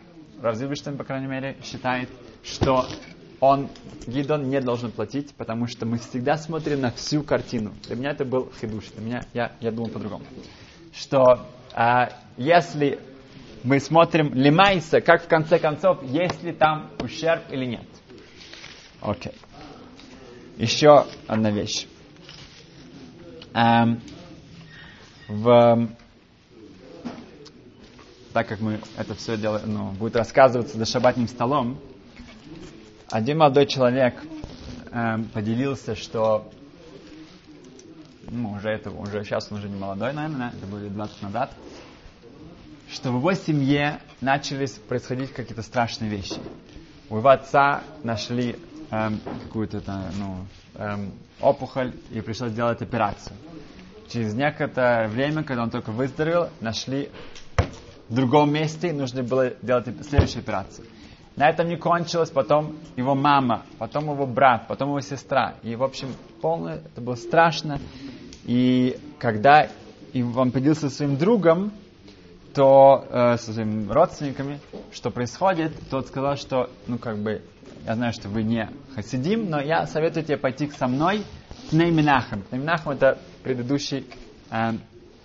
Равзильбештейн, 0.41 0.97
по 0.97 1.03
крайней 1.03 1.27
мере, 1.27 1.57
считает, 1.63 2.09
что 2.43 2.87
он, 3.39 3.69
Гидон, 4.07 4.49
не 4.49 4.59
должен 4.61 4.91
платить, 4.91 5.33
потому 5.35 5.67
что 5.67 5.85
мы 5.85 5.97
всегда 5.97 6.37
смотрим 6.37 6.81
на 6.81 6.91
всю 6.91 7.23
картину. 7.23 7.73
Для 7.87 7.95
меня 7.95 8.11
это 8.11 8.25
был 8.25 8.51
хидуш, 8.59 8.85
для 8.95 9.05
меня, 9.05 9.25
я, 9.33 9.51
я 9.59 9.71
думал 9.71 9.89
по-другому. 9.89 10.25
Что 10.93 11.47
а, 11.73 12.09
если 12.37 12.99
мы 13.63 13.79
смотрим 13.79 14.33
лимайса, 14.33 15.01
как 15.01 15.23
в 15.23 15.27
конце 15.27 15.59
концов, 15.59 16.03
есть 16.03 16.43
ли 16.43 16.51
там 16.51 16.89
ущерб 16.99 17.43
или 17.51 17.65
нет. 17.65 17.85
Окей. 19.01 19.31
Okay 19.31 19.51
еще 20.61 21.07
одна 21.27 21.49
вещь. 21.49 21.87
Эм, 23.53 23.99
в, 25.27 25.89
так 28.33 28.47
как 28.47 28.59
мы 28.59 28.79
это 28.97 29.15
все 29.15 29.37
делаем, 29.37 29.73
ну, 29.73 29.91
будет 29.91 30.15
рассказываться 30.15 30.77
за 30.77 30.85
шабатным 30.85 31.27
столом, 31.27 31.77
один 33.09 33.39
молодой 33.39 33.65
человек 33.65 34.15
эм, 34.91 35.25
поделился, 35.25 35.95
что 35.95 36.49
ну, 38.29 38.53
уже 38.53 38.69
это, 38.69 38.89
уже 38.89 39.23
сейчас 39.23 39.51
он 39.51 39.57
уже 39.57 39.67
не 39.67 39.77
молодой, 39.77 40.13
наверное, 40.13 40.53
это 40.57 40.65
было 40.65 40.79
20 40.79 41.21
назад, 41.21 41.51
что 42.89 43.11
в 43.11 43.17
его 43.17 43.33
семье 43.33 43.99
начались 44.21 44.71
происходить 44.71 45.33
какие-то 45.33 45.61
страшные 45.61 46.09
вещи. 46.09 46.39
У 47.09 47.17
его 47.17 47.29
отца 47.29 47.83
нашли 48.03 48.55
эм, 48.91 49.19
какую-то 49.43 49.81
ну, 50.17 50.45
эм, 50.75 51.11
опухоль 51.41 51.93
и 52.11 52.21
пришлось 52.21 52.51
сделать 52.51 52.81
операцию. 52.81 53.35
Через 54.07 54.33
некоторое 54.33 55.07
время, 55.07 55.43
когда 55.43 55.63
он 55.63 55.69
только 55.69 55.91
выздоровел, 55.91 56.49
нашли 56.59 57.09
в 58.11 58.13
другом 58.13 58.51
месте, 58.51 58.91
нужно 58.91 59.23
было 59.23 59.53
делать 59.61 59.87
следующую 60.05 60.41
операцию. 60.41 60.85
На 61.37 61.49
этом 61.49 61.69
не 61.69 61.77
кончилось, 61.77 62.29
потом 62.29 62.75
его 62.97 63.15
мама, 63.15 63.63
потом 63.77 64.11
его 64.11 64.27
брат, 64.27 64.67
потом 64.67 64.89
его 64.89 64.99
сестра. 64.99 65.55
И, 65.63 65.77
в 65.77 65.83
общем, 65.83 66.09
полное, 66.41 66.81
это 66.85 66.99
было 66.99 67.15
страшно. 67.15 67.79
И 68.43 68.99
когда 69.17 69.69
он 70.13 70.51
поделился 70.51 70.89
со 70.89 70.97
своим 70.97 71.15
другом, 71.15 71.71
то 72.53 73.05
э, 73.09 73.37
со 73.37 73.53
своими 73.53 73.89
родственниками, 73.89 74.59
что 74.91 75.09
происходит, 75.09 75.71
тот 75.89 76.07
сказал, 76.07 76.35
что, 76.35 76.69
ну, 76.87 76.97
как 76.97 77.17
бы, 77.17 77.41
я 77.85 77.95
знаю, 77.95 78.11
что 78.11 78.27
вы 78.27 78.43
не 78.43 78.69
хасидим, 78.93 79.49
но 79.49 79.61
я 79.61 79.87
советую 79.87 80.25
тебе 80.25 80.35
пойти 80.35 80.69
со 80.71 80.87
мной 80.87 81.23
к 81.69 81.71
Нейминахам. 81.71 82.43
Нейминахам 82.51 82.91
это 82.91 83.19
предыдущий 83.41 84.05
э, 84.49 84.71
э, 84.73 84.73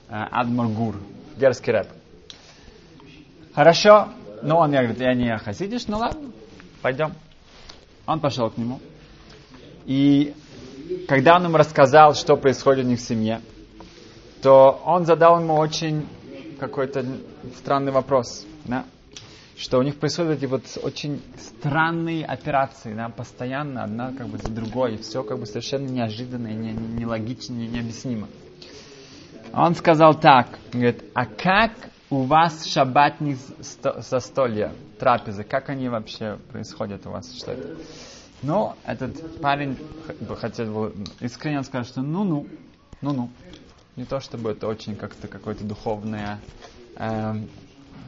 Адмор 0.09 0.69
Гур, 0.69 0.95
герский 1.37 1.73
рэп. 1.73 1.89
Хорошо, 3.57 4.11
но 4.43 4.59
он 4.59 4.73
я 4.73 4.83
говорит, 4.83 5.01
я 5.01 5.15
не 5.15 5.35
хасидиш, 5.39 5.87
ну 5.87 5.97
ладно, 5.97 6.31
пойдем. 6.83 7.15
Он 8.07 8.21
пошел 8.21 8.51
к 8.51 8.59
нему. 8.59 8.81
И 9.87 10.35
когда 11.09 11.37
он 11.37 11.45
ему 11.45 11.57
рассказал, 11.57 12.15
что 12.15 12.37
происходит 12.37 12.85
у 12.85 12.89
них 12.89 12.99
в 12.99 13.03
семье, 13.03 13.41
то 14.43 14.79
он 14.85 15.07
задал 15.07 15.41
ему 15.41 15.55
очень 15.55 16.07
какой-то 16.61 17.03
странный 17.57 17.93
вопрос. 17.93 18.45
Да? 18.67 18.85
что 19.57 19.79
у 19.79 19.83
них 19.83 19.97
происходят 19.97 20.37
эти 20.37 20.45
вот 20.45 20.65
очень 20.83 21.23
странные 21.39 22.27
операции, 22.27 22.93
да, 22.93 23.09
постоянно 23.09 23.85
одна 23.85 24.13
как 24.13 24.27
бы 24.27 24.37
за 24.37 24.51
другой, 24.51 24.97
и 24.97 24.99
все 24.99 25.23
как 25.23 25.39
бы 25.39 25.47
совершенно 25.47 25.87
неожиданно, 25.87 26.49
не, 26.49 26.73
не, 26.73 27.01
нелогично, 27.01 27.55
не, 27.55 27.67
необъяснимо. 27.67 28.29
Он 29.55 29.75
сказал 29.75 30.13
так, 30.21 30.59
говорит, 30.75 31.05
а 31.15 31.25
как 31.25 31.73
у 32.11 32.23
вас 32.23 32.67
шабатные 32.67 33.37
застолья, 33.99 34.73
трапезы, 34.99 35.45
как 35.45 35.69
они 35.69 35.89
вообще 35.89 36.39
происходят 36.51 37.07
у 37.07 37.11
вас, 37.11 37.35
что 37.37 37.53
это? 37.53 37.77
Ну, 38.43 38.75
этот 38.85 39.41
парень 39.41 39.77
хотел 40.39 40.93
искренне 41.21 41.63
сказать, 41.63 41.89
что 41.89 42.03
ну-ну, 42.03 42.47
ну-ну. 43.01 43.31
Не 43.97 44.05
то 44.05 44.21
чтобы 44.21 44.51
это 44.51 44.67
очень 44.67 44.95
как-то 44.95 45.27
какое-то 45.27 45.65
духовное 45.65 46.39
эм, 46.97 47.49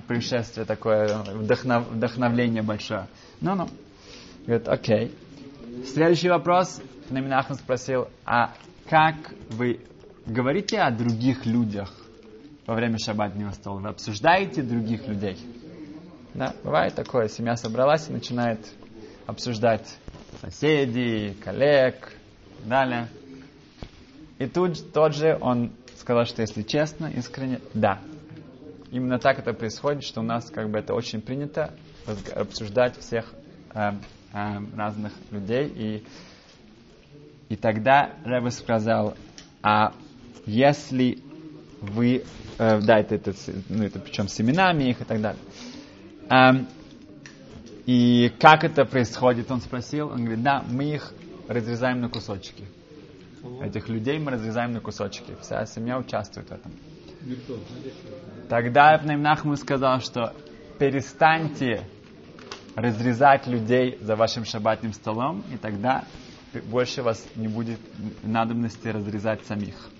пришествие 0.06 0.66
такое, 0.66 1.22
вдохнов, 1.22 1.88
вдохновление 1.88 2.62
большое. 2.62 3.08
Ну-ну. 3.40 3.68
Говорит, 4.46 4.68
окей. 4.68 5.14
Следующий 5.86 6.28
вопрос. 6.28 6.82
Наминахм 7.08 7.54
спросил, 7.54 8.08
а 8.26 8.52
как 8.90 9.14
вы 9.48 9.80
говорите 10.26 10.78
о 10.80 10.90
других 10.90 11.46
людях 11.46 11.90
во 12.68 12.74
время 12.74 12.98
шаббатного 12.98 13.52
стола? 13.52 13.80
Вы 13.80 13.88
обсуждаете 13.88 14.62
других 14.62 15.08
людей? 15.08 15.38
Да, 16.34 16.54
бывает 16.62 16.94
такое. 16.94 17.28
Семья 17.28 17.56
собралась 17.56 18.08
и 18.10 18.12
начинает 18.12 18.60
обсуждать 19.26 19.88
соседей, 20.42 21.32
коллег 21.42 22.12
и 22.62 22.68
далее. 22.68 23.08
И 24.38 24.46
тут 24.46 24.92
тот 24.92 25.16
же 25.16 25.38
он 25.40 25.72
сказал, 25.96 26.26
что 26.26 26.42
если 26.42 26.62
честно, 26.62 27.06
искренне, 27.06 27.60
да. 27.72 28.00
Именно 28.90 29.18
так 29.18 29.38
это 29.38 29.54
происходит, 29.54 30.04
что 30.04 30.20
у 30.20 30.24
нас 30.24 30.50
как 30.50 30.70
бы 30.70 30.78
это 30.78 30.92
очень 30.92 31.22
принято 31.22 31.72
обсуждать 32.34 32.98
всех 32.98 33.32
э, 33.74 33.92
э, 34.34 34.58
разных 34.76 35.14
людей. 35.30 35.72
И, 35.74 36.04
и 37.48 37.56
тогда 37.56 38.12
Рэбе 38.24 38.50
сказал, 38.50 39.14
а 39.62 39.94
если 40.44 41.18
вы, 41.80 42.24
э, 42.58 42.80
да, 42.80 42.98
это, 42.98 43.14
это, 43.14 43.32
ну, 43.68 43.84
это 43.84 43.98
причем 43.98 44.28
с 44.28 44.40
именами 44.40 44.84
их 44.84 45.00
и 45.00 45.04
так 45.04 45.20
далее. 45.20 45.40
Эм, 46.30 46.66
и 47.86 48.30
как 48.38 48.64
это 48.64 48.84
происходит, 48.84 49.50
он 49.50 49.60
спросил. 49.60 50.08
Он 50.08 50.24
говорит, 50.24 50.42
да, 50.42 50.62
мы 50.68 50.84
их 50.84 51.14
разрезаем 51.48 52.00
на 52.00 52.08
кусочки. 52.08 52.64
Этих 53.62 53.88
людей 53.88 54.18
мы 54.18 54.32
разрезаем 54.32 54.72
на 54.72 54.80
кусочки. 54.80 55.36
Вся 55.40 55.64
семья 55.64 55.98
участвует 55.98 56.48
в 56.48 56.52
этом. 56.52 56.72
Тогда 58.48 58.96
Эпнейм 58.96 59.22
Нахму 59.22 59.56
сказал, 59.56 60.00
что 60.00 60.34
перестаньте 60.78 61.86
разрезать 62.74 63.46
людей 63.46 63.98
за 64.00 64.16
вашим 64.16 64.44
шабатным 64.44 64.92
столом, 64.92 65.42
и 65.52 65.56
тогда 65.56 66.04
больше 66.70 67.02
вас 67.02 67.24
не 67.36 67.48
будет 67.48 67.80
надобности 68.22 68.88
разрезать 68.88 69.44
самих. 69.46 69.90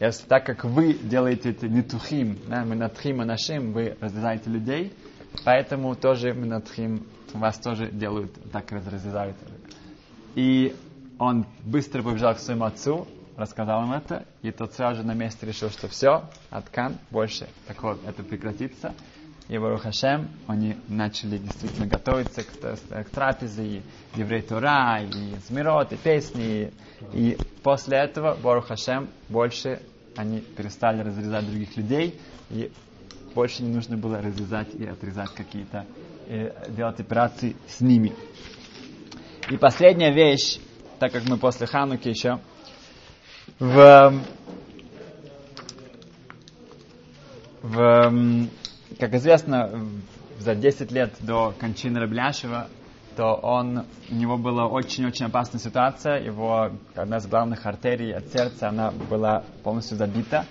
Если 0.00 0.26
так 0.26 0.46
как 0.46 0.64
вы 0.64 0.94
делаете 0.94 1.50
это 1.50 1.68
нетухим, 1.68 2.38
да, 2.48 2.64
мы 2.64 2.74
натхим 2.74 3.18
нашим, 3.18 3.72
вы 3.72 3.98
разрезаете 4.00 4.48
людей, 4.48 4.94
поэтому 5.44 5.94
тоже 5.94 6.32
мы 6.32 6.46
натхим, 6.46 7.06
вас 7.34 7.58
тоже 7.58 7.90
делают, 7.90 8.32
так 8.50 8.72
разрезают. 8.72 9.36
И 10.34 10.74
он 11.18 11.44
быстро 11.66 12.02
побежал 12.02 12.34
к 12.34 12.38
своему 12.38 12.64
отцу, 12.64 13.06
рассказал 13.36 13.84
им 13.84 13.92
это, 13.92 14.24
и 14.40 14.50
тот 14.50 14.72
сразу 14.72 15.02
же 15.02 15.06
на 15.06 15.12
месте 15.12 15.44
решил, 15.44 15.68
что 15.68 15.86
все, 15.88 16.24
откан, 16.48 16.96
больше 17.10 17.46
так 17.66 17.82
вот, 17.82 18.00
это 18.06 18.22
прекратится. 18.22 18.94
И 19.50 19.58
Барух 19.58 19.82
Хашем, 19.82 20.28
они 20.46 20.76
начали 20.86 21.36
действительно 21.36 21.88
готовиться 21.88 22.44
к, 22.44 22.52
к 22.52 23.10
трапезе, 23.10 23.64
и 23.64 23.82
еврей 24.14 24.42
Тура, 24.42 25.00
и 25.02 25.34
Змирот, 25.48 25.92
и 25.92 25.96
песни. 25.96 26.72
И, 27.12 27.30
и 27.32 27.38
после 27.64 27.98
этого 27.98 28.36
Барух 28.36 28.68
Хашем 28.68 29.08
больше 29.28 29.82
они 30.14 30.38
перестали 30.38 31.02
разрезать 31.02 31.50
других 31.50 31.76
людей, 31.76 32.20
и 32.48 32.70
больше 33.34 33.64
не 33.64 33.74
нужно 33.74 33.96
было 33.96 34.22
разрезать 34.22 34.72
и 34.72 34.86
отрезать 34.86 35.30
какие-то, 35.34 35.84
э, 36.28 36.70
делать 36.70 37.00
операции 37.00 37.56
с 37.66 37.80
ними. 37.80 38.12
И 39.50 39.56
последняя 39.56 40.12
вещь, 40.12 40.60
так 41.00 41.10
как 41.10 41.24
мы 41.28 41.38
после 41.38 41.66
Хануки 41.66 42.06
еще 42.06 42.38
в, 43.58 44.14
в 47.62 48.48
как 48.98 49.14
известно, 49.14 49.70
за 50.38 50.54
10 50.54 50.90
лет 50.90 51.14
до 51.20 51.52
кончины 51.58 52.00
Рабляшева, 52.00 52.68
то 53.16 53.34
он, 53.34 53.84
у 54.10 54.14
него 54.14 54.38
была 54.38 54.66
очень-очень 54.66 55.26
опасная 55.26 55.60
ситуация. 55.60 56.20
Его 56.20 56.70
одна 56.94 57.18
из 57.18 57.26
главных 57.26 57.66
артерий 57.66 58.14
от 58.14 58.26
сердца, 58.32 58.68
она 58.68 58.90
была 58.90 59.44
полностью 59.62 59.96
забита. 59.96 60.46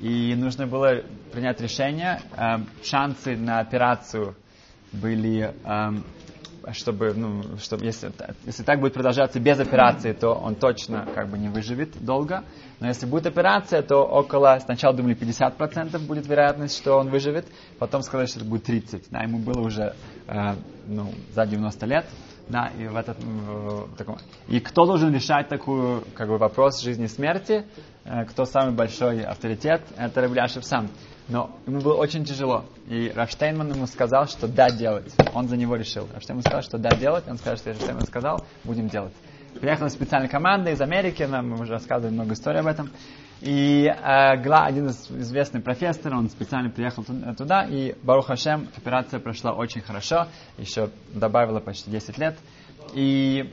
И 0.00 0.34
нужно 0.34 0.66
было 0.66 1.02
принять 1.32 1.60
решение. 1.60 2.20
Э, 2.36 2.58
шансы 2.82 3.36
на 3.36 3.60
операцию 3.60 4.34
были 4.92 5.54
эм, 5.64 6.04
чтобы, 6.72 7.14
ну, 7.14 7.42
чтобы 7.58 7.84
если, 7.84 8.10
если 8.44 8.62
так 8.62 8.80
будет 8.80 8.94
продолжаться 8.94 9.40
без 9.40 9.58
операции, 9.58 10.12
то 10.12 10.32
он 10.32 10.54
точно 10.54 11.06
как 11.14 11.28
бы 11.28 11.38
не 11.38 11.48
выживет 11.48 12.02
долго. 12.04 12.44
Но 12.80 12.88
если 12.88 13.06
будет 13.06 13.26
операция, 13.26 13.82
то 13.82 14.04
около, 14.04 14.58
сначала 14.60 14.94
думали 14.94 15.16
50% 15.16 15.98
будет 16.06 16.26
вероятность, 16.26 16.76
что 16.76 16.96
он 16.96 17.10
выживет, 17.10 17.46
потом 17.78 18.02
сказали, 18.02 18.26
что 18.26 18.40
это 18.40 18.48
будет 18.48 18.64
30. 18.64 19.10
Да, 19.10 19.20
ему 19.20 19.38
было 19.38 19.60
уже 19.60 19.94
э, 20.26 20.54
ну, 20.86 21.12
за 21.34 21.46
90 21.46 21.86
лет. 21.86 22.06
Да, 22.48 22.70
и, 22.78 22.86
в 22.86 22.96
этот, 22.96 23.18
в, 23.22 23.94
таком... 23.96 24.16
и 24.48 24.58
кто 24.58 24.86
должен 24.86 25.12
решать 25.12 25.48
такой 25.48 26.02
как 26.14 26.28
бы, 26.28 26.38
вопрос 26.38 26.80
жизни 26.80 27.04
и 27.04 27.08
смерти? 27.08 27.66
Э, 28.04 28.24
кто 28.24 28.46
самый 28.46 28.74
большой 28.74 29.22
авторитет? 29.22 29.82
Это 29.98 30.22
Рабляшев 30.22 30.64
сам. 30.64 30.88
Но 31.28 31.50
ему 31.66 31.80
было 31.80 31.94
очень 31.94 32.24
тяжело. 32.24 32.64
И 32.86 33.12
Рафштейнман 33.14 33.72
ему 33.72 33.86
сказал, 33.86 34.26
что 34.26 34.48
да, 34.48 34.70
делать. 34.70 35.14
Он 35.34 35.46
за 35.48 35.56
него 35.56 35.76
решил. 35.76 36.08
Рафштейнман 36.14 36.42
сказал, 36.42 36.62
что 36.62 36.78
да, 36.78 36.90
делать. 36.90 37.24
Он 37.28 37.36
сказал, 37.36 37.56
что 37.58 37.70
Рафштейнман 37.70 38.06
сказал, 38.06 38.44
будем 38.64 38.88
делать. 38.88 39.12
Приехала 39.60 39.88
специальная 39.88 40.28
команда 40.28 40.70
из 40.70 40.80
Америки, 40.80 41.22
нам 41.24 41.52
уже 41.52 41.72
рассказывали 41.72 42.14
много 42.14 42.34
историй 42.34 42.60
об 42.60 42.66
этом. 42.66 42.90
И 43.40 43.84
э, 43.86 43.92
один 43.92 44.86
из 44.86 45.10
известных 45.10 45.64
профессоров, 45.64 46.18
он 46.18 46.28
специально 46.28 46.70
приехал 46.70 47.04
туда, 47.36 47.64
и 47.64 47.94
Барух 48.02 48.26
Хашем, 48.26 48.68
операция 48.76 49.20
прошла 49.20 49.52
очень 49.52 49.80
хорошо, 49.80 50.26
еще 50.58 50.90
добавила 51.12 51.60
почти 51.60 51.90
10 51.90 52.18
лет. 52.18 52.36
И 52.94 53.52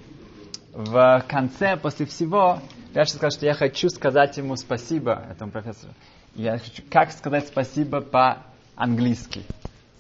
в 0.74 1.24
конце, 1.28 1.78
после 1.78 2.06
всего, 2.06 2.60
я 2.94 3.06
сказал, 3.06 3.32
что 3.32 3.46
я 3.46 3.54
хочу 3.54 3.90
сказать 3.90 4.38
ему 4.38 4.56
спасибо, 4.56 5.24
этому 5.30 5.52
профессору. 5.52 5.94
Я 6.36 6.58
хочу, 6.58 6.84
как 6.90 7.12
сказать 7.12 7.48
спасибо 7.48 8.02
по-английски. 8.02 9.44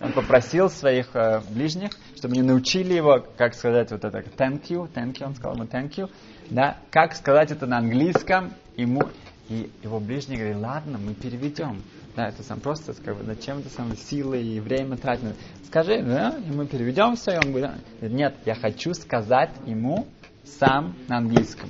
Он 0.01 0.11
попросил 0.11 0.69
своих 0.69 1.15
э, 1.15 1.41
ближних, 1.49 1.91
чтобы 2.17 2.33
они 2.33 2.41
научили 2.41 2.93
его, 2.93 3.25
как 3.37 3.53
сказать 3.53 3.91
вот 3.91 4.03
это 4.03 4.19
thank 4.19 4.67
you, 4.67 4.91
thank 4.93 5.13
you, 5.13 5.25
он 5.27 5.35
сказал 5.35 5.55
ему 5.55 5.63
thank 5.65 5.95
you, 5.95 6.11
да, 6.49 6.77
как 6.91 7.15
сказать 7.15 7.51
это 7.51 7.65
на 7.65 7.77
английском 7.77 8.51
ему, 8.75 9.03
и 9.47 9.71
его 9.81 10.01
ближний 10.01 10.35
говорит, 10.35 10.57
ладно, 10.57 10.97
мы 10.97 11.13
переведем. 11.13 11.81
Да, 12.17 12.27
это 12.27 12.43
сам 12.43 12.59
просто, 12.59 12.93
как 12.93 13.17
бы, 13.17 13.23
зачем 13.23 13.59
это 13.59 13.69
самое 13.69 13.95
силы 13.95 14.41
и 14.41 14.59
время 14.59 14.97
тратить? 14.97 15.35
Скажи, 15.65 16.01
да, 16.01 16.35
и 16.37 16.51
мы 16.51 16.67
переведем 16.67 17.15
все, 17.15 17.31
и 17.31 17.37
он 17.37 17.51
говорит, 17.53 17.71
нет, 18.01 18.35
я 18.45 18.55
хочу 18.55 18.93
сказать 18.93 19.51
ему 19.65 20.07
сам 20.43 20.95
на 21.07 21.17
английском. 21.17 21.69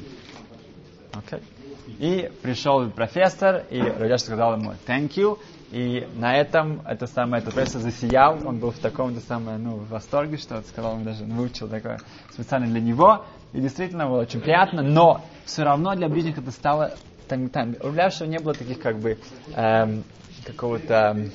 Okay. 1.14 1.42
И 1.88 2.32
пришел 2.42 2.90
профессор, 2.90 3.66
и 3.70 3.80
Радяш 3.80 4.22
сказал 4.22 4.54
ему 4.54 4.74
thank 4.88 5.16
you, 5.16 5.38
и 5.72 6.08
на 6.16 6.36
этом 6.36 6.82
это 6.86 7.06
самое, 7.08 7.42
этот 7.42 7.54
профессор 7.54 7.82
засиял, 7.82 8.40
он 8.48 8.60
был 8.60 8.72
в 8.72 8.80
таком 8.80 9.14
то 9.14 9.22
самое, 9.22 9.58
ну, 9.58 9.76
в 9.76 9.90
восторге, 9.90 10.38
что 10.38 10.62
сказал, 10.64 10.96
он 10.96 11.04
даже 11.04 11.24
выучил 11.26 11.68
такое 11.68 12.00
специально 12.32 12.68
для 12.68 12.82
него, 12.82 13.26
и 13.54 13.62
действительно 13.62 14.08
было 14.08 14.22
очень 14.22 14.42
приятно, 14.42 14.82
но 14.82 15.22
все 15.46 15.64
равно 15.64 15.96
для 15.96 16.08
ближних 16.10 16.38
это 16.38 16.52
стало 16.52 16.94
там, 17.28 17.50
там, 17.50 17.76
у 17.82 17.88
Равляшева 17.88 18.28
не 18.28 18.40
было 18.40 18.54
таких 18.54 18.80
как 18.80 19.00
бы 19.00 19.18
эм, 19.56 20.04
какого-то 20.46 21.30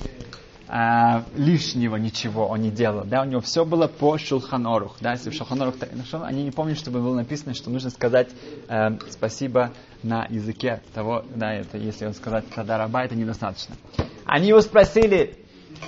а, 0.73 1.25
лишнего 1.35 1.97
ничего 1.97 2.47
он 2.47 2.61
не 2.61 2.71
делал. 2.71 3.03
Да, 3.03 3.23
у 3.23 3.25
него 3.25 3.41
все 3.41 3.65
было 3.65 3.87
по 3.87 4.17
Шулханорух. 4.17 4.95
Да, 5.01 5.11
если 5.11 5.29
в 5.29 5.33
Шулханорух, 5.33 5.75
они 6.23 6.43
не 6.43 6.51
помнят, 6.51 6.77
чтобы 6.77 7.01
было 7.01 7.13
написано, 7.13 7.53
что 7.53 7.69
нужно 7.69 7.89
сказать 7.89 8.29
э, 8.69 8.97
спасибо 9.09 9.71
на 10.01 10.25
языке 10.29 10.81
того, 10.93 11.25
да, 11.35 11.53
это 11.53 11.77
если 11.77 12.05
он 12.05 12.13
сказать 12.13 12.49
Тадараба, 12.55 13.01
это 13.01 13.15
недостаточно. 13.15 13.75
Они 14.23 14.47
его 14.47 14.61
спросили, 14.61 15.39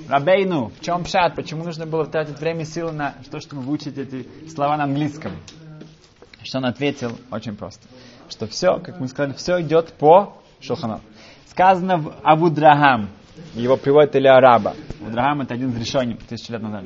Рабейну, 0.09 0.73
в 0.77 0.81
чем 0.81 1.05
пшат, 1.05 1.33
почему 1.35 1.63
нужно 1.63 1.85
было 1.85 2.05
тратить 2.05 2.37
время 2.41 2.63
и 2.63 2.65
силы 2.65 2.91
на 2.91 3.15
то, 3.31 3.39
чтобы 3.39 3.61
выучить 3.61 3.97
эти 3.97 4.27
слова 4.49 4.75
на 4.75 4.83
английском? 4.83 5.31
Что 6.43 6.57
он 6.57 6.65
ответил? 6.65 7.17
Очень 7.31 7.55
просто. 7.55 7.87
Что 8.27 8.47
все, 8.47 8.79
как 8.79 8.99
мы 8.99 9.07
сказали, 9.07 9.31
все 9.31 9.61
идет 9.61 9.93
по 9.93 10.41
Шулханорух. 10.59 11.03
Сказано 11.47 11.99
в 11.99 12.13
Абудрахам, 12.21 13.07
его 13.53 13.77
приводит 13.77 14.15
Илья 14.15 14.39
Раба. 14.39 14.73
Авраам 15.05 15.41
это 15.41 15.53
один 15.53 15.69
из 15.69 15.77
решений 15.77 16.17
тысячи 16.27 16.51
лет 16.51 16.61
назад. 16.61 16.85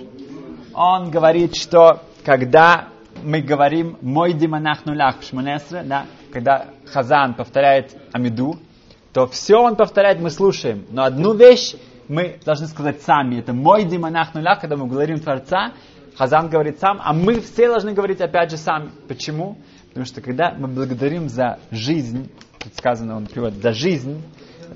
Он 0.74 1.10
говорит, 1.10 1.56
что 1.56 2.04
когда 2.24 2.90
мы 3.24 3.42
говорим 3.42 3.98
«мой 4.02 4.34
диманах 4.34 4.86
нулях» 4.86 5.20
в 5.20 5.24
Шманесре, 5.24 5.84
да, 5.84 6.06
когда 6.32 6.68
Хазан 6.86 7.34
повторяет 7.34 7.96
Амиду, 8.12 8.60
то 9.14 9.28
все 9.28 9.56
он 9.58 9.76
повторяет, 9.76 10.20
мы 10.20 10.30
слушаем. 10.30 10.86
Но 10.92 11.04
одну 11.04 11.34
вещь 11.34 11.76
мы 12.08 12.40
должны 12.46 12.68
сказать 12.68 13.02
сами. 13.02 13.40
Это 13.40 13.54
«мой 13.54 13.86
диманах 13.86 14.34
нулях», 14.34 14.62
когда 14.62 14.76
мы 14.76 14.88
говорим 14.88 15.20
Творца, 15.20 15.74
Хазан 16.18 16.50
говорит 16.50 16.80
сам, 16.80 17.00
а 17.04 17.14
мы 17.14 17.40
все 17.40 17.68
должны 17.68 17.94
говорить 17.94 18.22
опять 18.22 18.52
же 18.52 18.58
сами. 18.58 18.92
Почему? 19.08 19.58
Потому 19.90 20.06
что 20.06 20.22
когда 20.22 20.54
мы 20.58 20.68
благодарим 20.68 21.30
за 21.30 21.60
жизнь, 21.72 22.32
тут 22.60 22.76
сказано, 22.76 23.16
он 23.18 23.26
приводит, 23.28 23.62
за 23.62 23.72
жизнь, 23.72 24.22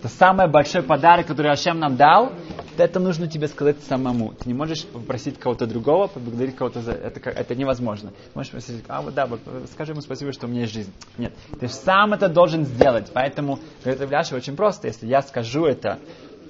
это 0.02 0.10
самый 0.10 0.48
большой 0.48 0.82
подарок, 0.82 1.28
который 1.28 1.52
Ашем 1.52 1.78
нам 1.78 1.96
дал. 1.96 2.34
это 2.76 3.00
нужно 3.00 3.28
тебе 3.28 3.48
сказать 3.48 3.78
самому. 3.84 4.34
Ты 4.34 4.50
не 4.50 4.56
можешь 4.56 4.84
попросить 4.84 5.38
кого-то 5.38 5.68
другого, 5.68 6.08
поблагодарить 6.08 6.56
кого-то 6.56 6.82
за 6.82 6.94
это. 6.94 7.30
Это 7.30 7.54
невозможно. 7.54 8.12
Можешь 8.34 8.50
спросить, 8.50 8.84
а 8.88 9.04
вот 9.04 9.14
да, 9.14 9.30
скажи 9.72 9.92
ему 9.92 10.02
спасибо, 10.02 10.34
что 10.34 10.48
у 10.48 10.50
меня 10.50 10.62
есть 10.62 10.74
жизнь. 10.74 10.92
Нет, 11.20 11.34
ты 11.60 11.68
сам 11.68 12.14
это 12.14 12.30
должен 12.30 12.66
сделать. 12.66 13.12
Поэтому, 13.14 13.60
говорит 13.84 14.02
Равляша, 14.02 14.36
очень 14.36 14.56
просто. 14.56 14.88
Если 14.88 15.06
я 15.06 15.22
скажу 15.22 15.66
это 15.66 16.00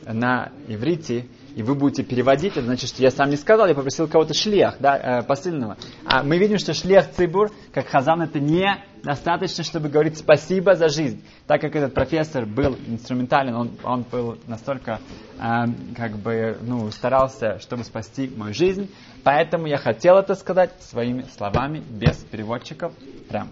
на 0.06 0.54
иврите, 0.70 1.28
и 1.56 1.62
вы 1.62 1.76
будете 1.76 2.04
переводить, 2.04 2.54
это 2.54 2.66
значит, 2.66 2.90
что 2.90 3.04
я 3.04 3.12
сам 3.12 3.30
не 3.30 3.36
сказал, 3.36 3.68
я 3.68 3.76
попросил 3.76 4.08
кого-то 4.08 4.34
шлех, 4.34 4.76
да, 4.80 4.98
э, 5.20 5.24
посыльного. 5.24 5.76
А 6.06 6.24
мы 6.24 6.38
видим, 6.38 6.58
что 6.58 6.74
шлех 6.74 7.12
цибур, 7.12 7.52
как 7.74 7.88
хазан, 7.88 8.22
это 8.22 8.40
не 8.40 8.68
достаточно, 9.04 9.64
чтобы 9.64 9.90
говорить 9.90 10.18
спасибо 10.18 10.76
за 10.76 10.90
жизнь. 10.90 11.24
Так 11.48 11.62
как 11.62 11.76
этот 11.76 11.94
профессор 11.94 12.46
был 12.46 12.76
инструментален, 12.88 13.56
он, 13.56 13.72
он 13.84 14.04
был 14.04 14.38
настолько, 14.48 15.00
э, 15.40 15.66
как 15.96 16.18
бы, 16.18 16.58
ну, 16.62 16.92
старался, 16.92 17.60
чтобы 17.60 17.84
спасти 17.84 18.32
мою 18.36 18.54
жизнь, 18.54 18.90
поэтому 19.24 19.68
я 19.68 19.78
хотел 19.78 20.18
это 20.18 20.36
сказать 20.36 20.72
своими 20.82 21.24
словами, 21.36 21.82
без 21.90 22.18
переводчиков, 22.18 22.94
прям. 23.30 23.48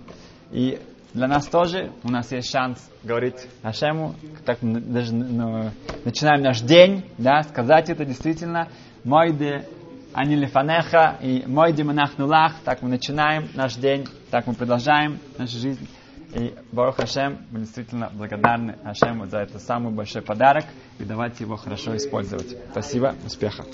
И 0.52 0.80
для 1.14 1.28
нас 1.28 1.48
тоже 1.48 1.92
у 2.04 2.10
нас 2.10 2.32
есть 2.32 2.52
шанс 2.52 2.80
говорить 3.04 3.48
Ашему, 3.64 4.16
так 4.46 4.60
даже 4.62 5.14
ну, 5.14 5.72
начинаем 6.06 6.44
наш 6.44 6.62
день, 6.62 7.06
да, 7.18 7.42
сказать 7.44 7.90
это 7.90 8.06
действительно. 8.06 8.68
Мойде 10.14 10.36
Анилифанеха 10.36 11.18
и 11.22 11.44
Мойде 11.46 11.84
Манахнулах, 11.84 12.54
так 12.64 12.82
мы 12.82 12.90
начинаем 12.90 13.50
наш 13.54 13.76
день, 13.76 14.08
так 14.32 14.48
мы 14.48 14.54
продолжаем 14.54 15.20
нашу 15.38 15.58
жизнь. 15.58 15.88
И 16.34 16.54
Барух 16.72 16.98
Хашем, 16.98 17.40
мы 17.52 17.60
действительно 17.60 18.10
благодарны 18.14 18.76
Хашему 18.84 19.26
за 19.26 19.40
этот 19.40 19.62
самый 19.62 19.92
большой 19.92 20.22
подарок, 20.22 20.66
и 21.00 21.04
давайте 21.04 21.44
его 21.44 21.56
хорошо 21.58 21.96
использовать. 21.96 22.56
Спасибо, 22.72 23.16
успехов! 23.26 23.66